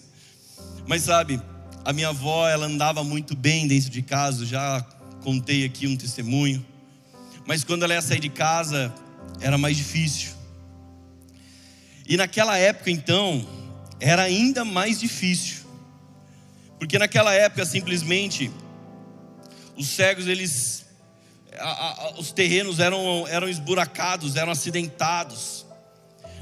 [0.86, 1.40] Mas sabe,
[1.84, 4.80] a minha avó, ela andava muito bem dentro de casa, já
[5.22, 6.64] contei aqui um testemunho.
[7.46, 8.94] Mas quando ela ia sair de casa,
[9.40, 10.30] era mais difícil.
[12.08, 13.44] E naquela época, então,
[13.98, 15.65] era ainda mais difícil
[16.78, 18.50] Porque naquela época simplesmente
[19.76, 20.86] os cegos eles
[21.58, 25.64] a, a, os terrenos eram, eram esburacados, eram acidentados.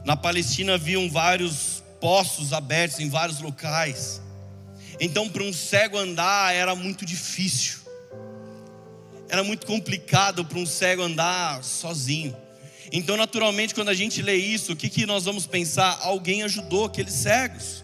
[0.04, 4.20] Na Palestina haviam vários poços abertos em vários locais.
[5.00, 7.78] Então, para um cego andar era muito difícil.
[9.28, 12.36] Era muito complicado para um cego andar sozinho.
[12.92, 15.98] Então, naturalmente, quando a gente lê isso, o que, que nós vamos pensar?
[16.02, 17.82] Alguém ajudou aqueles cegos.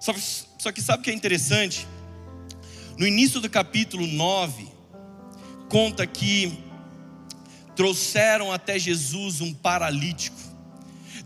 [0.00, 0.14] Só,
[0.64, 1.86] só que sabe o que é interessante?
[2.96, 4.66] No início do capítulo 9,
[5.68, 6.58] conta que
[7.76, 10.38] trouxeram até Jesus um paralítico.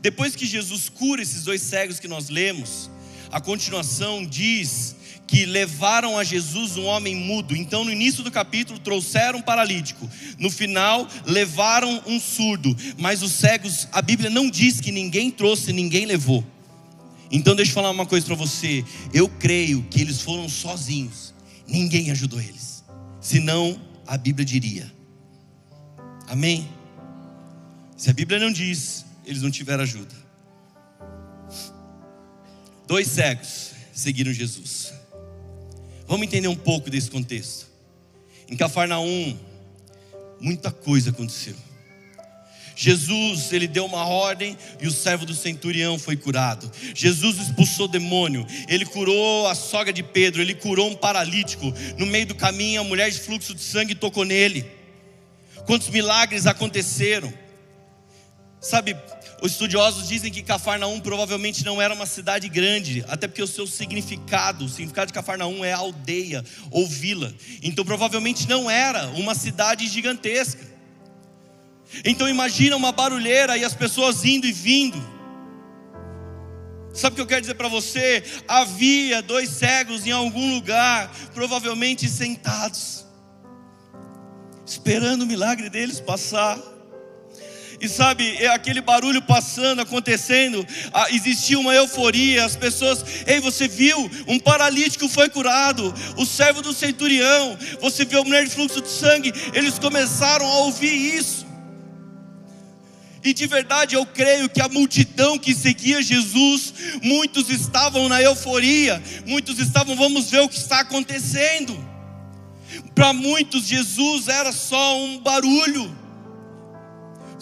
[0.00, 2.90] Depois que Jesus cura esses dois cegos que nós lemos,
[3.30, 7.54] a continuação diz que levaram a Jesus um homem mudo.
[7.54, 10.10] Então, no início do capítulo, trouxeram um paralítico.
[10.36, 12.76] No final, levaram um surdo.
[12.98, 16.44] Mas os cegos, a Bíblia não diz que ninguém trouxe, ninguém levou.
[17.30, 18.84] Então, deixa eu falar uma coisa para você.
[19.12, 21.34] Eu creio que eles foram sozinhos.
[21.66, 22.84] Ninguém ajudou eles.
[23.20, 24.90] Senão, a Bíblia diria.
[26.26, 26.68] Amém?
[27.96, 30.14] Se a Bíblia não diz, eles não tiveram ajuda.
[32.86, 34.94] Dois cegos seguiram Jesus.
[36.06, 37.66] Vamos entender um pouco desse contexto.
[38.48, 39.38] Em Cafarnaum,
[40.40, 41.54] muita coisa aconteceu.
[42.80, 46.70] Jesus, ele deu uma ordem e o servo do centurião foi curado.
[46.94, 51.74] Jesus expulsou demônio, ele curou a sogra de Pedro, ele curou um paralítico.
[51.96, 54.64] No meio do caminho, a mulher de fluxo de sangue tocou nele.
[55.66, 57.34] Quantos milagres aconteceram?
[58.60, 58.96] Sabe,
[59.42, 63.66] os estudiosos dizem que Cafarnaum provavelmente não era uma cidade grande, até porque o seu
[63.66, 67.34] significado, o significado de Cafarnaum é aldeia ou vila.
[67.60, 70.77] Então provavelmente não era uma cidade gigantesca.
[72.04, 75.18] Então imagina uma barulheira e as pessoas indo e vindo.
[76.92, 78.24] Sabe o que eu quero dizer para você?
[78.46, 83.06] Havia dois cegos em algum lugar, provavelmente sentados,
[84.66, 86.58] esperando o milagre deles passar.
[87.80, 90.66] E sabe, é aquele barulho passando, acontecendo,
[91.10, 94.10] existia uma euforia, as pessoas, ei, você viu?
[94.26, 98.88] Um paralítico foi curado, o servo do centurião, você viu a mulher de fluxo de
[98.88, 101.47] sangue, eles começaram a ouvir isso.
[103.28, 109.02] E de verdade eu creio que a multidão que seguia Jesus, muitos estavam na euforia,
[109.26, 111.76] muitos estavam, vamos ver o que está acontecendo.
[112.94, 115.98] Para muitos, Jesus era só um barulho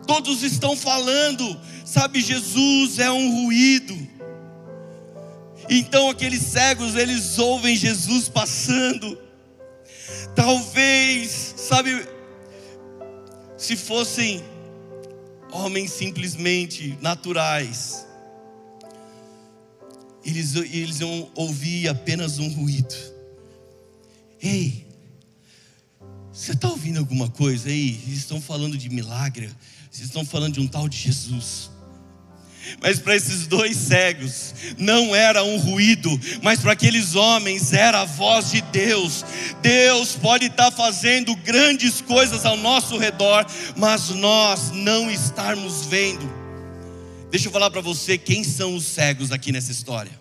[0.06, 3.94] todos estão falando, sabe, Jesus é um ruído.
[5.68, 9.18] Então aqueles cegos, eles ouvem Jesus passando.
[10.34, 12.06] Talvez, sabe,
[13.56, 14.44] se fossem
[15.52, 18.06] homens simplesmente naturais,
[20.24, 22.94] eles, eles iam ouvir apenas um ruído.
[24.42, 24.86] Ei,
[26.32, 28.00] você está ouvindo alguma coisa aí?
[28.06, 29.50] Eles estão falando de milagre,
[29.90, 31.70] vocês estão falando de um tal de Jesus.
[32.80, 38.04] Mas para esses dois cegos não era um ruído, mas para aqueles homens era a
[38.04, 39.24] voz de Deus.
[39.62, 46.28] Deus pode estar fazendo grandes coisas ao nosso redor, mas nós não estarmos vendo.
[47.30, 50.12] Deixa eu falar para você quem são os cegos aqui nessa história.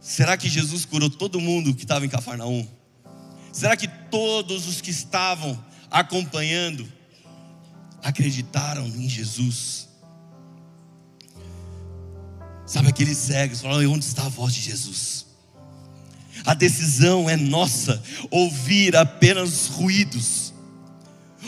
[0.00, 2.66] Será que Jesus curou todo mundo que estava em Cafarnaum?
[3.52, 6.90] Será que todos os que estavam acompanhando
[8.02, 9.88] acreditaram em Jesus.
[12.70, 15.26] Sabe aqueles cegos falaram: onde está a voz de Jesus?
[16.46, 20.54] A decisão é nossa, ouvir apenas ruídos,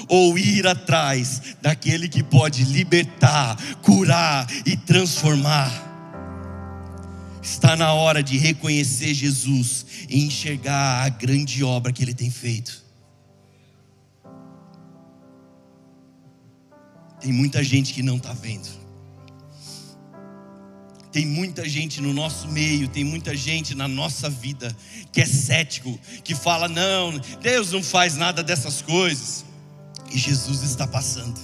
[0.09, 5.71] ou ir atrás daquele que pode libertar, curar e transformar.
[7.41, 12.83] Está na hora de reconhecer Jesus e enxergar a grande obra que ele tem feito.
[17.21, 18.82] Tem muita gente que não está vendo.
[21.13, 24.75] Tem muita gente no nosso meio, tem muita gente na nossa vida
[25.13, 29.45] que é cético, que fala: não, Deus não faz nada dessas coisas.
[30.11, 31.39] E Jesus está passando.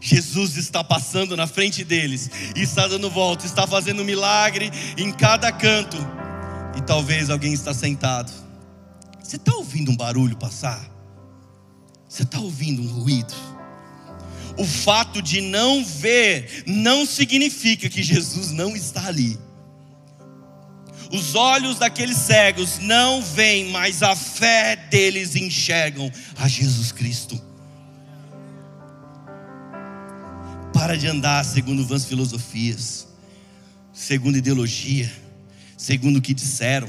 [0.00, 5.50] Jesus está passando na frente deles e está dando volta, está fazendo milagre em cada
[5.52, 5.96] canto.
[6.76, 8.32] E talvez alguém está sentado.
[9.22, 10.88] Você está ouvindo um barulho passar?
[12.08, 13.34] Você está ouvindo um ruído?
[14.58, 19.38] O fato de não ver não significa que Jesus não está ali.
[21.12, 27.40] Os olhos daqueles cegos não veem, mas a fé deles enxergam a Jesus Cristo.
[30.72, 33.06] Para de andar segundo vãs filosofias,
[33.92, 35.10] segundo ideologia,
[35.76, 36.88] segundo o que disseram.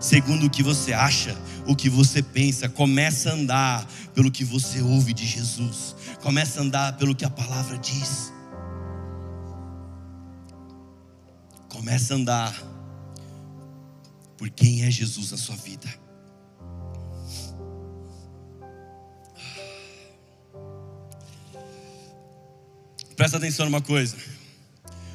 [0.00, 1.36] segundo o que você acha,
[1.66, 2.68] o que você pensa.
[2.68, 5.96] Começa a andar pelo que você ouve de Jesus.
[6.26, 8.32] Começa a andar pelo que a palavra diz.
[11.68, 12.62] Começa a andar
[14.36, 15.88] por quem é Jesus na sua vida.
[23.14, 24.16] Presta atenção numa coisa.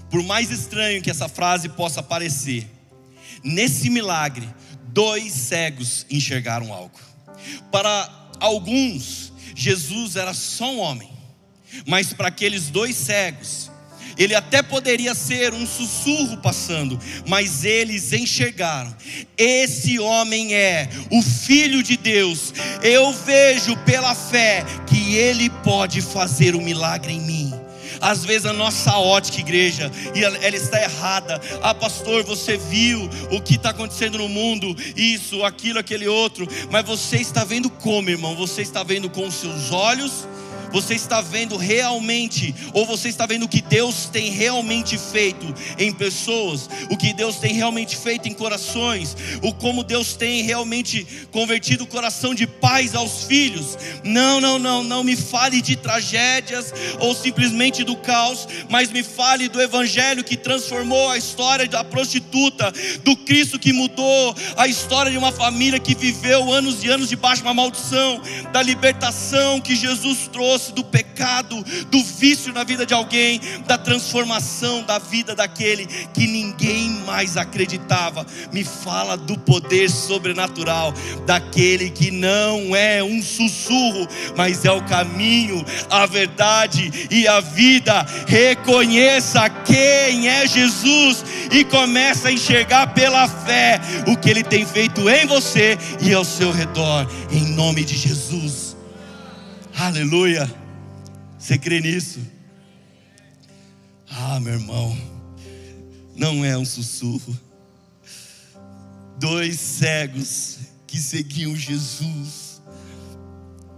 [0.09, 2.66] Por mais estranho que essa frase possa parecer,
[3.43, 4.47] nesse milagre,
[4.88, 6.97] dois cegos enxergaram algo.
[7.70, 11.10] Para alguns, Jesus era só um homem,
[11.86, 13.72] mas para aqueles dois cegos,
[14.18, 18.95] ele até poderia ser um sussurro passando, mas eles enxergaram.
[19.38, 22.54] Esse homem é o Filho de Deus.
[22.84, 27.61] Eu vejo pela fé que ele pode fazer um milagre em mim.
[28.02, 31.39] Às vezes a nossa ótica, igreja, e ela, está errada.
[31.62, 36.47] Ah, pastor, você viu o que está acontecendo no mundo, isso, aquilo, aquele outro.
[36.70, 38.36] Mas você está vendo como, irmão?
[38.36, 40.28] Você está vendo com os seus olhos
[40.72, 45.91] você está vendo realmente, ou você está vendo o que Deus tem realmente feito em
[45.91, 51.84] pessoas, o que Deus tem realmente feito em corações, o como Deus tem realmente convertido
[51.84, 53.78] o coração de pais aos filhos.
[54.03, 59.49] Não, não, não, não me fale de tragédias ou simplesmente do caos, mas me fale
[59.49, 62.72] do evangelho que transformou a história da prostituta,
[63.03, 67.41] do Cristo que mudou a história de uma família que viveu anos e anos debaixo
[67.41, 72.93] de uma maldição, da libertação que Jesus trouxe do pecado, do vício na vida de
[72.93, 78.26] alguém, da transformação da vida daquele que ninguém mais acreditava.
[78.51, 80.93] Me fala do poder sobrenatural
[81.26, 88.05] daquele que não é um sussurro, mas é o caminho, a verdade e a vida.
[88.28, 95.09] Reconheça quem é Jesus e comece a enxergar pela fé o que ele tem feito
[95.09, 98.70] em você e ao seu redor, em nome de Jesus.
[99.82, 100.47] Aleluia.
[101.39, 102.19] Você crê nisso?
[104.07, 104.95] Ah, meu irmão,
[106.15, 107.36] não é um sussurro.
[109.17, 112.61] Dois cegos que seguiam Jesus.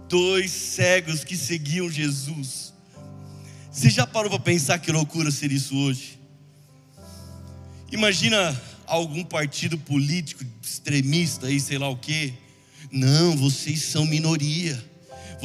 [0.06, 2.74] Dois cegos que seguiam Jesus.
[3.72, 6.20] Você já parou para pensar que loucura seria isso hoje?
[7.90, 12.34] Imagina algum partido político extremista aí, sei lá o quê.
[12.92, 14.92] Não, vocês são minoria.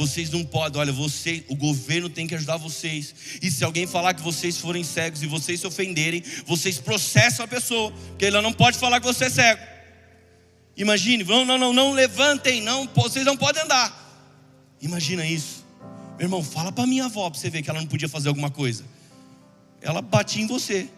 [0.00, 3.14] Vocês não podem, olha, você, o governo tem que ajudar vocês.
[3.42, 7.46] E se alguém falar que vocês forem cegos e vocês se ofenderem, vocês processam a
[7.46, 9.60] pessoa, porque ela não pode falar que você é cego.
[10.74, 13.94] Imagine, não, não, não, não levantem, não, vocês não podem andar.
[14.80, 15.66] Imagina isso.
[16.16, 18.50] Meu irmão, fala para minha avó para você ver que ela não podia fazer alguma
[18.50, 18.86] coisa.
[19.82, 20.88] Ela batia em você.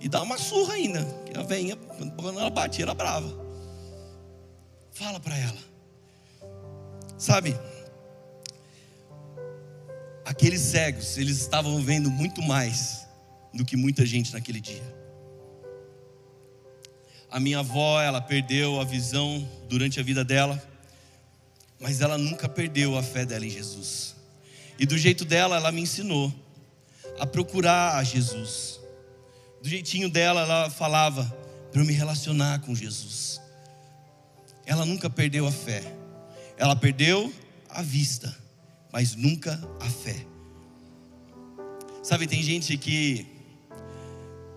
[0.00, 1.06] E dá uma surra ainda.
[1.36, 3.32] A veinha, quando ela batia, era brava.
[4.90, 5.58] Fala para ela.
[7.16, 7.56] Sabe?
[10.28, 13.06] Aqueles cegos, eles estavam vendo muito mais
[13.54, 14.82] do que muita gente naquele dia.
[17.30, 20.62] A minha avó, ela perdeu a visão durante a vida dela,
[21.80, 24.16] mas ela nunca perdeu a fé dela em Jesus.
[24.78, 26.30] E do jeito dela, ela me ensinou
[27.18, 28.78] a procurar a Jesus.
[29.62, 31.24] Do jeitinho dela, ela falava
[31.72, 33.40] para eu me relacionar com Jesus.
[34.66, 35.82] Ela nunca perdeu a fé.
[36.58, 37.32] Ela perdeu
[37.70, 38.47] a vista
[38.98, 40.16] mas nunca a fé.
[42.02, 43.24] Sabe, tem gente que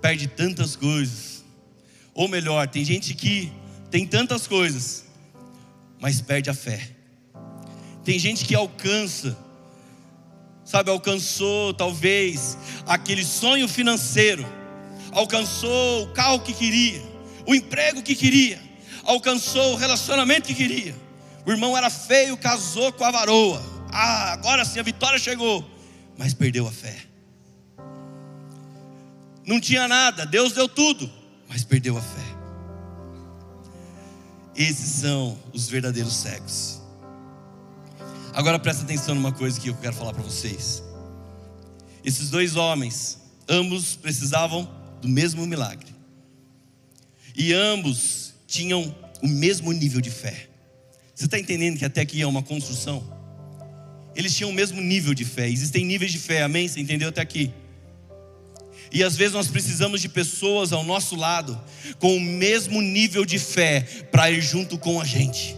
[0.02, 1.46] perde tantas coisas,
[2.12, 3.54] ou melhor, tem gente que
[3.92, 5.06] tem tantas coisas,
[6.00, 6.90] mas perde a fé.
[8.04, 9.38] Tem gente que alcança,
[10.66, 14.44] sabe, alcançou talvez aquele sonho financeiro,
[15.12, 17.04] alcançou o carro que queria,
[17.46, 18.60] o emprego que queria,
[19.04, 20.96] alcançou o relacionamento que queria.
[21.46, 23.81] O irmão era feio, casou com a varoa.
[23.92, 25.70] Ah, agora sim a vitória chegou,
[26.18, 26.96] mas perdeu a fé.
[29.46, 31.12] Não tinha nada, Deus deu tudo,
[31.50, 32.42] mas perdeu a fé.
[34.56, 36.82] Esses são os verdadeiros cegos.
[38.34, 40.84] Agora presta atenção numa coisa que eu quero falar para vocês.
[42.04, 44.70] Esses dois homens, ambos precisavam
[45.02, 45.94] do mesmo milagre.
[47.36, 50.50] E ambos tinham o mesmo nível de fé.
[51.14, 53.21] Você está entendendo que até aqui é uma construção?
[54.16, 55.50] Eles tinham o mesmo nível de fé.
[55.50, 56.68] Existem níveis de fé, amém?
[56.68, 57.52] Você entendeu até aqui?
[58.92, 61.60] E às vezes nós precisamos de pessoas ao nosso lado
[61.98, 63.82] com o mesmo nível de fé
[64.12, 65.56] para ir junto com a gente.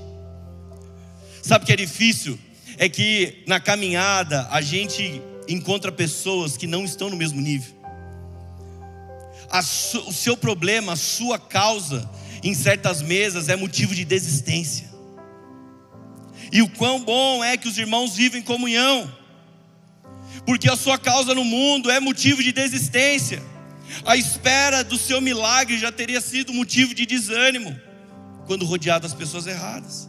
[1.42, 2.40] Sabe o que é difícil?
[2.78, 7.74] É que na caminhada a gente encontra pessoas que não estão no mesmo nível.
[10.08, 12.08] o seu problema, a sua causa,
[12.44, 14.93] em certas mesas é motivo de desistência.
[16.54, 19.12] E o quão bom é que os irmãos vivem em comunhão,
[20.46, 23.42] porque a sua causa no mundo é motivo de desistência.
[24.06, 27.76] A espera do seu milagre já teria sido motivo de desânimo
[28.46, 30.08] quando rodeado das pessoas erradas.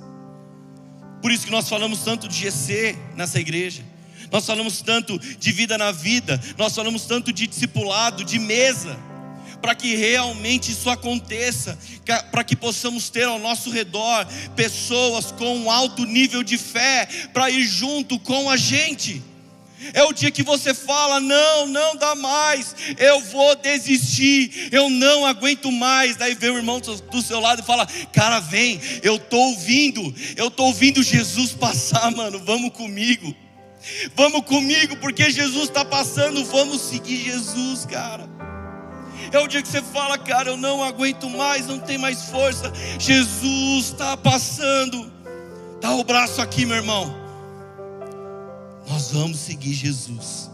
[1.23, 3.83] Por isso que nós falamos tanto de GC nessa igreja.
[4.31, 8.99] Nós falamos tanto de vida na vida, nós falamos tanto de discipulado, de mesa,
[9.65, 11.79] para que realmente isso aconteça,
[12.31, 17.49] para que possamos ter ao nosso redor pessoas com um alto nível de fé para
[17.49, 19.23] ir junto com a gente.
[19.95, 25.25] É o dia que você fala: não, não dá mais, eu vou desistir, eu não
[25.25, 26.15] aguento mais.
[26.17, 30.49] Daí vem o irmão do seu lado e fala: cara, vem, eu estou ouvindo, eu
[30.49, 33.35] estou ouvindo Jesus passar, mano, vamos comigo,
[34.15, 38.54] vamos comigo, porque Jesus está passando, vamos seguir Jesus, cara.
[39.35, 42.73] É o dia que você fala, cara, eu não aguento mais, não tem mais força.
[43.01, 45.13] Jesus está passando.
[45.81, 47.13] Dá o braço aqui, meu irmão.
[48.89, 50.49] Nós vamos seguir Jesus.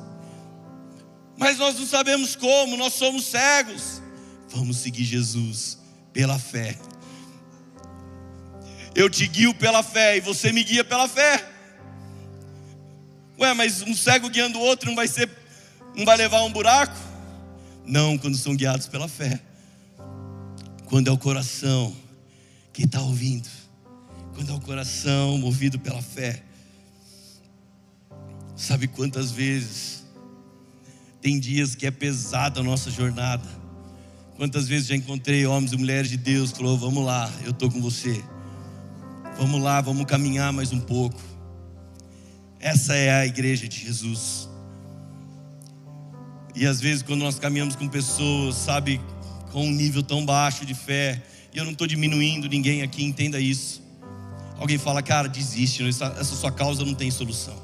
[1.36, 4.00] Mas nós não sabemos como, nós somos cegos.
[4.48, 5.78] Vamos seguir Jesus
[6.10, 6.74] pela fé.
[8.94, 11.46] Eu te guio pela fé e você me guia pela fé.
[13.38, 15.28] Ué, mas um cego guiando o outro não vai ser,
[15.94, 17.09] não vai levar um buraco?
[17.90, 19.40] Não, quando são guiados pela fé.
[20.86, 21.92] Quando é o coração
[22.72, 23.48] que está ouvindo.
[24.32, 26.40] Quando é o coração movido pela fé.
[28.54, 30.04] Sabe quantas vezes
[31.20, 33.48] tem dias que é pesada a nossa jornada?
[34.36, 37.68] Quantas vezes já encontrei homens e mulheres de Deus que falou: "Vamos lá, eu tô
[37.68, 38.22] com você.
[39.36, 41.20] Vamos lá, vamos caminhar mais um pouco".
[42.60, 44.49] Essa é a igreja de Jesus.
[46.54, 49.00] E às vezes quando nós caminhamos com pessoas, sabe,
[49.52, 51.22] com um nível tão baixo de fé,
[51.52, 53.82] e eu não estou diminuindo ninguém aqui, entenda isso.
[54.58, 57.56] Alguém fala, cara, desiste, essa, essa sua causa não tem solução.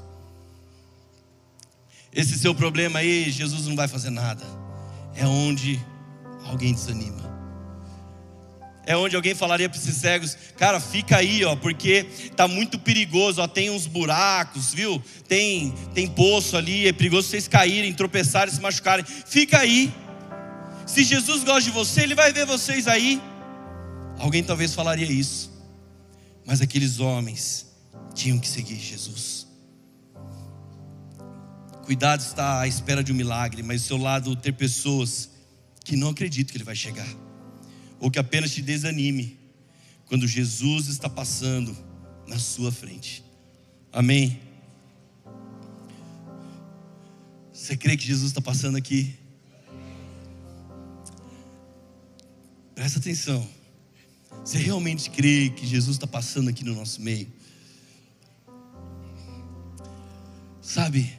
[2.12, 4.42] Esse seu problema aí, Jesus não vai fazer nada.
[5.14, 5.78] É onde
[6.44, 7.25] alguém desanima.
[8.86, 12.04] É onde alguém falaria para esses cegos, cara, fica aí, ó, porque
[12.36, 15.02] tá muito perigoso, ó, tem uns buracos, viu?
[15.26, 19.04] Tem tem poço ali, é perigoso vocês caírem, tropeçarem, se machucarem.
[19.04, 19.92] Fica aí.
[20.86, 23.20] Se Jesus gosta de você, ele vai ver vocês aí.
[24.18, 25.50] Alguém talvez falaria isso.
[26.46, 27.66] Mas aqueles homens
[28.14, 29.46] tinham que seguir Jesus.
[31.84, 35.30] Cuidado está à espera de um milagre, mas do seu lado ter pessoas
[35.84, 37.06] que não acreditam que ele vai chegar,
[38.00, 39.38] ou que apenas te desanime
[40.06, 41.76] quando Jesus está passando
[42.26, 43.24] na sua frente.
[43.92, 44.40] Amém?
[47.52, 49.16] Você crê que Jesus está passando aqui?
[52.74, 53.48] Presta atenção.
[54.44, 57.26] Você realmente crê que Jesus está passando aqui no nosso meio?
[60.60, 61.18] Sabe?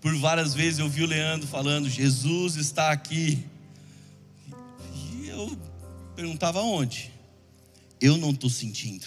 [0.00, 3.44] Por várias vezes eu vi o Leandro falando: Jesus está aqui.
[6.20, 7.10] Perguntava onde?
[7.98, 9.06] Eu não estou sentindo.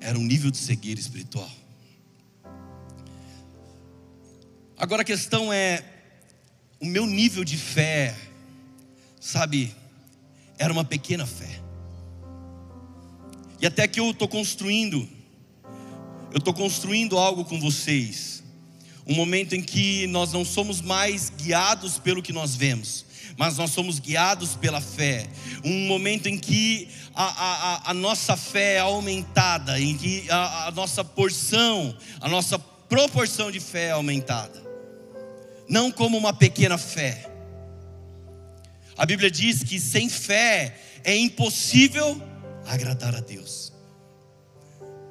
[0.00, 1.50] Era um nível de cegueira espiritual.
[4.74, 5.84] Agora a questão é:
[6.80, 8.16] o meu nível de fé,
[9.20, 9.76] sabe,
[10.56, 11.60] era uma pequena fé.
[13.60, 15.06] E até que eu estou construindo,
[16.32, 18.42] eu estou construindo algo com vocês
[19.06, 23.04] um momento em que nós não somos mais guiados pelo que nós vemos,
[23.36, 25.26] mas nós somos guiados pela fé.
[25.64, 30.70] Um momento em que a, a, a nossa fé é aumentada, em que a, a
[30.70, 34.62] nossa porção, a nossa proporção de fé é aumentada,
[35.68, 37.30] não como uma pequena fé.
[38.96, 42.20] A Bíblia diz que sem fé é impossível
[42.66, 43.72] agradar a Deus.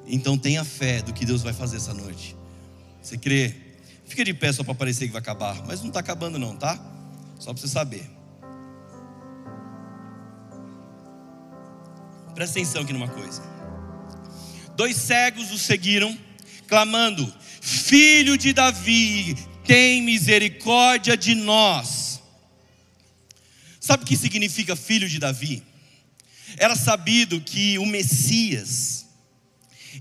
[0.06, 2.36] Então tenha fé do que Deus vai fazer essa noite.
[3.02, 3.54] Você crê?
[4.04, 6.74] Fica de pé só para parecer que vai acabar, mas não está acabando não, tá?
[7.38, 8.15] Só para você saber.
[12.36, 13.42] Presta atenção aqui numa coisa.
[14.76, 16.16] Dois cegos o seguiram,
[16.68, 19.34] clamando: Filho de Davi,
[19.64, 22.20] tem misericórdia de nós.
[23.80, 25.62] Sabe o que significa filho de Davi?
[26.58, 29.06] Era sabido que o Messias,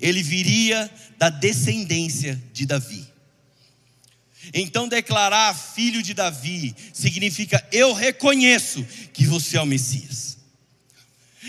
[0.02, 3.08] ele viria da descendência de Davi.
[4.54, 10.36] Então, declarar filho de Davi significa eu reconheço que você é o Messias.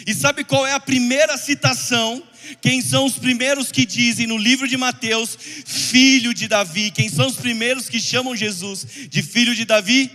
[0.04, 2.22] E sabe qual é a primeira citação?
[2.60, 6.90] Quem são os primeiros que dizem no livro de Mateus, filho de Davi?
[6.90, 10.10] Quem são os primeiros que chamam Jesus de filho de Davi?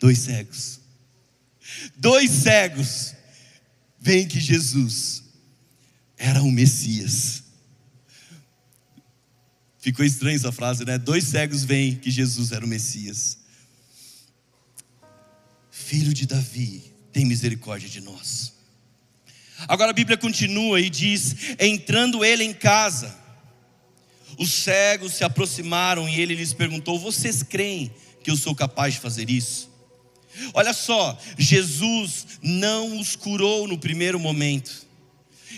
[0.00, 0.80] Dois cegos.
[1.96, 3.14] Dois cegos
[4.00, 5.22] veem que Jesus
[6.16, 7.42] era o Messias.
[9.78, 10.98] Ficou estranha essa frase, né?
[10.98, 13.38] Dois cegos veem que Jesus era o Messias.
[15.70, 18.57] Filho de Davi, tem misericórdia de nós.
[19.66, 23.16] Agora a Bíblia continua e diz: entrando ele em casa,
[24.38, 27.90] os cegos se aproximaram e ele lhes perguntou: Vocês creem
[28.22, 29.68] que eu sou capaz de fazer isso?
[30.54, 34.86] Olha só, Jesus não os curou no primeiro momento.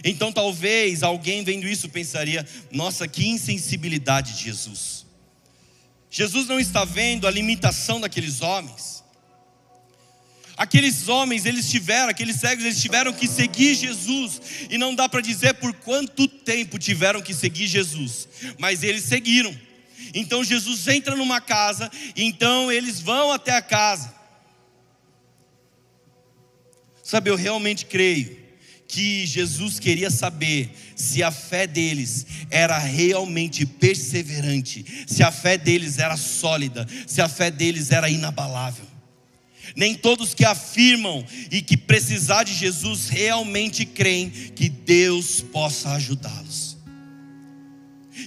[0.02, 5.04] Então talvez alguém vendo isso pensaria: nossa, que insensibilidade de Jesus.
[6.10, 8.99] Jesus não está vendo a limitação daqueles homens.
[10.60, 15.22] Aqueles homens, eles tiveram, aqueles cegos, eles tiveram que seguir Jesus, e não dá para
[15.22, 19.58] dizer por quanto tempo tiveram que seguir Jesus, mas eles seguiram.
[20.12, 24.14] Então Jesus entra numa casa, então eles vão até a casa.
[27.02, 28.36] Sabe, eu realmente creio
[28.86, 35.98] que Jesus queria saber se a fé deles era realmente perseverante, se a fé deles
[35.98, 38.89] era sólida, se a fé deles era inabalável.
[39.76, 46.76] Nem todos que afirmam e que precisar de Jesus realmente creem que Deus possa ajudá-los.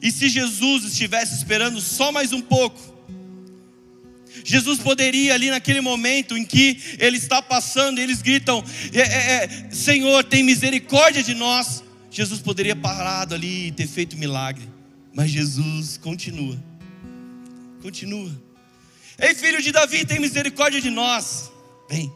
[0.02, 2.94] E se Jesus estivesse esperando só mais um pouco,
[4.44, 9.72] Jesus poderia ali naquele momento em que ele está passando, eles gritam: é, é, é,
[9.72, 11.84] Senhor, tem misericórdia de nós.
[12.12, 14.68] Jesus poderia parado ali e ter feito milagre,
[15.14, 16.62] mas Jesus continua,
[17.82, 18.32] continua.
[19.24, 21.52] Ei, filho de Davi, tem misericórdia de nós.
[21.90, 22.14] Vem,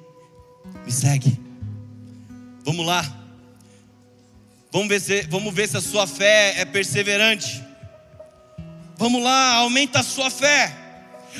[0.85, 1.39] me segue.
[2.63, 3.03] Vamos lá.
[4.71, 7.63] Vamos ver se, vamos ver se a sua fé é perseverante.
[8.97, 10.87] Vamos lá, aumenta a sua fé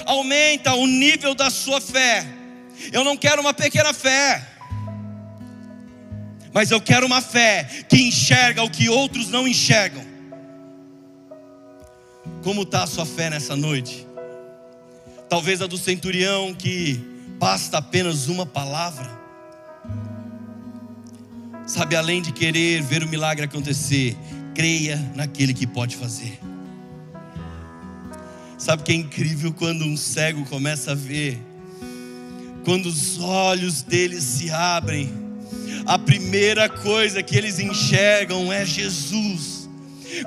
[0.05, 2.25] aumenta o nível da sua fé.
[2.91, 4.45] Eu não quero uma pequena fé,
[6.53, 10.05] mas eu quero uma fé que enxerga o que outros não enxergam.
[12.43, 14.06] Como está a sua fé nessa noite?
[15.29, 16.99] Talvez a do centurião que
[17.37, 19.09] basta apenas uma palavra.
[21.65, 24.15] Sabe, além de querer ver o milagre acontecer,
[24.55, 26.39] creia naquele que pode fazer.
[28.57, 31.37] Sabe que é incrível quando um cego começa a ver?
[32.63, 35.13] Quando os olhos deles se abrem,
[35.85, 39.69] a primeira coisa que eles enxergam é Jesus.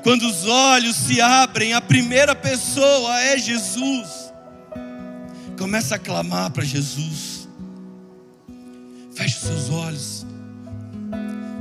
[0.02, 4.19] Quando os olhos se abrem, a primeira pessoa é Jesus.
[5.60, 7.46] Começa a clamar para Jesus.
[9.14, 10.26] Feche os seus olhos.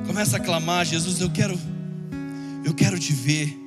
[0.08, 1.60] Começa a clamar, Jesus, eu quero
[2.64, 3.60] eu quero te ver.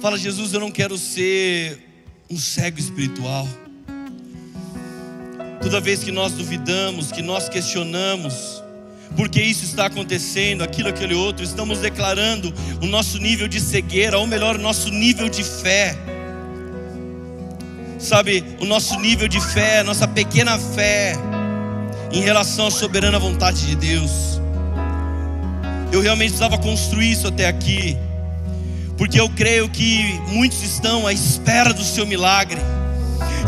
[0.00, 1.78] Fala, Jesus, eu não quero ser
[2.28, 3.46] um cego espiritual.
[5.62, 8.60] Toda vez que nós duvidamos, que nós questionamos,
[9.16, 14.26] porque isso está acontecendo, aquilo, aquele outro, estamos declarando o nosso nível de cegueira, ou
[14.26, 15.96] melhor, o nosso nível de fé.
[18.04, 21.14] Sabe, o nosso nível de fé, nossa pequena fé,
[22.12, 24.40] em relação à soberana vontade de Deus.
[25.90, 27.96] Eu realmente precisava construir isso até aqui
[28.96, 32.60] porque eu creio que muitos estão à espera do seu milagre.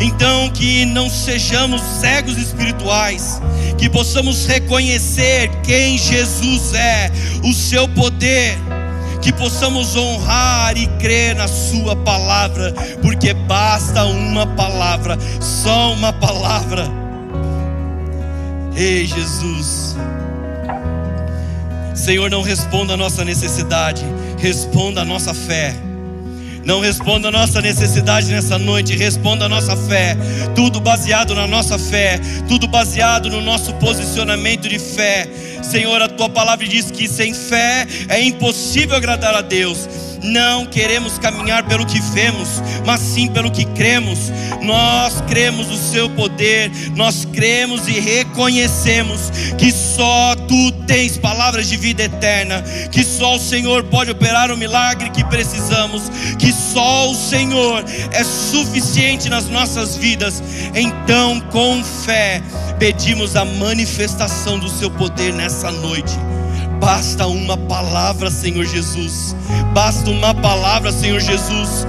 [0.00, 3.40] Então, que não sejamos cegos espirituais,
[3.78, 7.10] que possamos reconhecer quem Jesus é,
[7.42, 8.58] o seu poder,
[9.26, 12.72] que possamos honrar e crer na Sua palavra,
[13.02, 16.84] porque basta uma palavra, só uma palavra.
[18.76, 19.96] Ei, Jesus.
[21.92, 24.04] Senhor, não responda a nossa necessidade,
[24.38, 25.74] responda a nossa fé.
[26.66, 30.16] Não responda a nossa necessidade nessa noite, responda a nossa fé.
[30.52, 35.28] Tudo baseado na nossa fé, tudo baseado no nosso posicionamento de fé.
[35.62, 39.88] Senhor, a tua palavra diz que sem fé é impossível agradar a Deus.
[40.26, 42.48] Não queremos caminhar pelo que vemos,
[42.84, 44.32] mas sim pelo que cremos.
[44.62, 51.76] Nós cremos o seu poder, nós cremos e reconhecemos que só tu tens palavras de
[51.76, 56.02] vida eterna, que só o Senhor pode operar o milagre que precisamos,
[56.38, 60.42] que só o Senhor é suficiente nas nossas vidas.
[60.74, 62.42] Então, com fé,
[62.80, 66.14] pedimos a manifestação do seu poder nessa noite.
[66.80, 69.34] Basta uma palavra, Senhor Jesus.
[69.72, 71.86] Basta uma palavra, Senhor Jesus.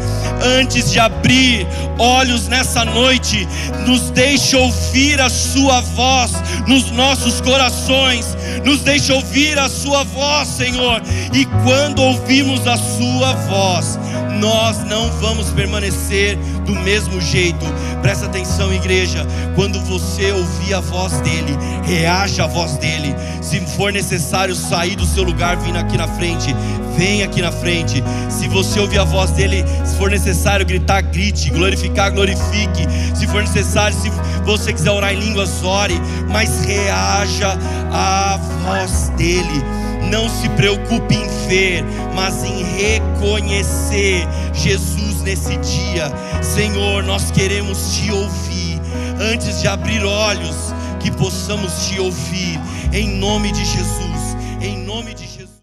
[0.59, 1.65] Antes de abrir
[1.97, 3.47] olhos nessa noite,
[3.87, 6.31] nos deixe ouvir a Sua voz
[6.67, 11.01] nos nossos corações, nos deixe ouvir a Sua voz, Senhor.
[11.33, 13.99] E quando ouvimos a Sua voz,
[14.39, 17.65] nós não vamos permanecer do mesmo jeito.
[18.01, 19.25] Presta atenção, igreja.
[19.55, 23.15] Quando você ouvir a voz dele, reaja à voz dele.
[23.41, 26.53] Se for necessário sair do seu lugar, vindo aqui na frente,
[26.97, 28.03] vem aqui na frente.
[28.29, 32.85] Se você ouvir a voz dele, se for necessário gritar, grite, glorificar, glorifique.
[33.15, 34.11] Se for necessário, se
[34.43, 37.57] você quiser orar em línguas, ore, mas reaja
[37.91, 39.86] à voz dele.
[40.09, 41.83] Não se preocupe em ver,
[42.15, 46.11] mas em reconhecer Jesus nesse dia.
[46.41, 48.79] Senhor, nós queremos te ouvir.
[49.19, 52.59] Antes de abrir olhos, que possamos te ouvir.
[52.93, 54.37] Em nome de Jesus.
[54.61, 55.26] Em nome de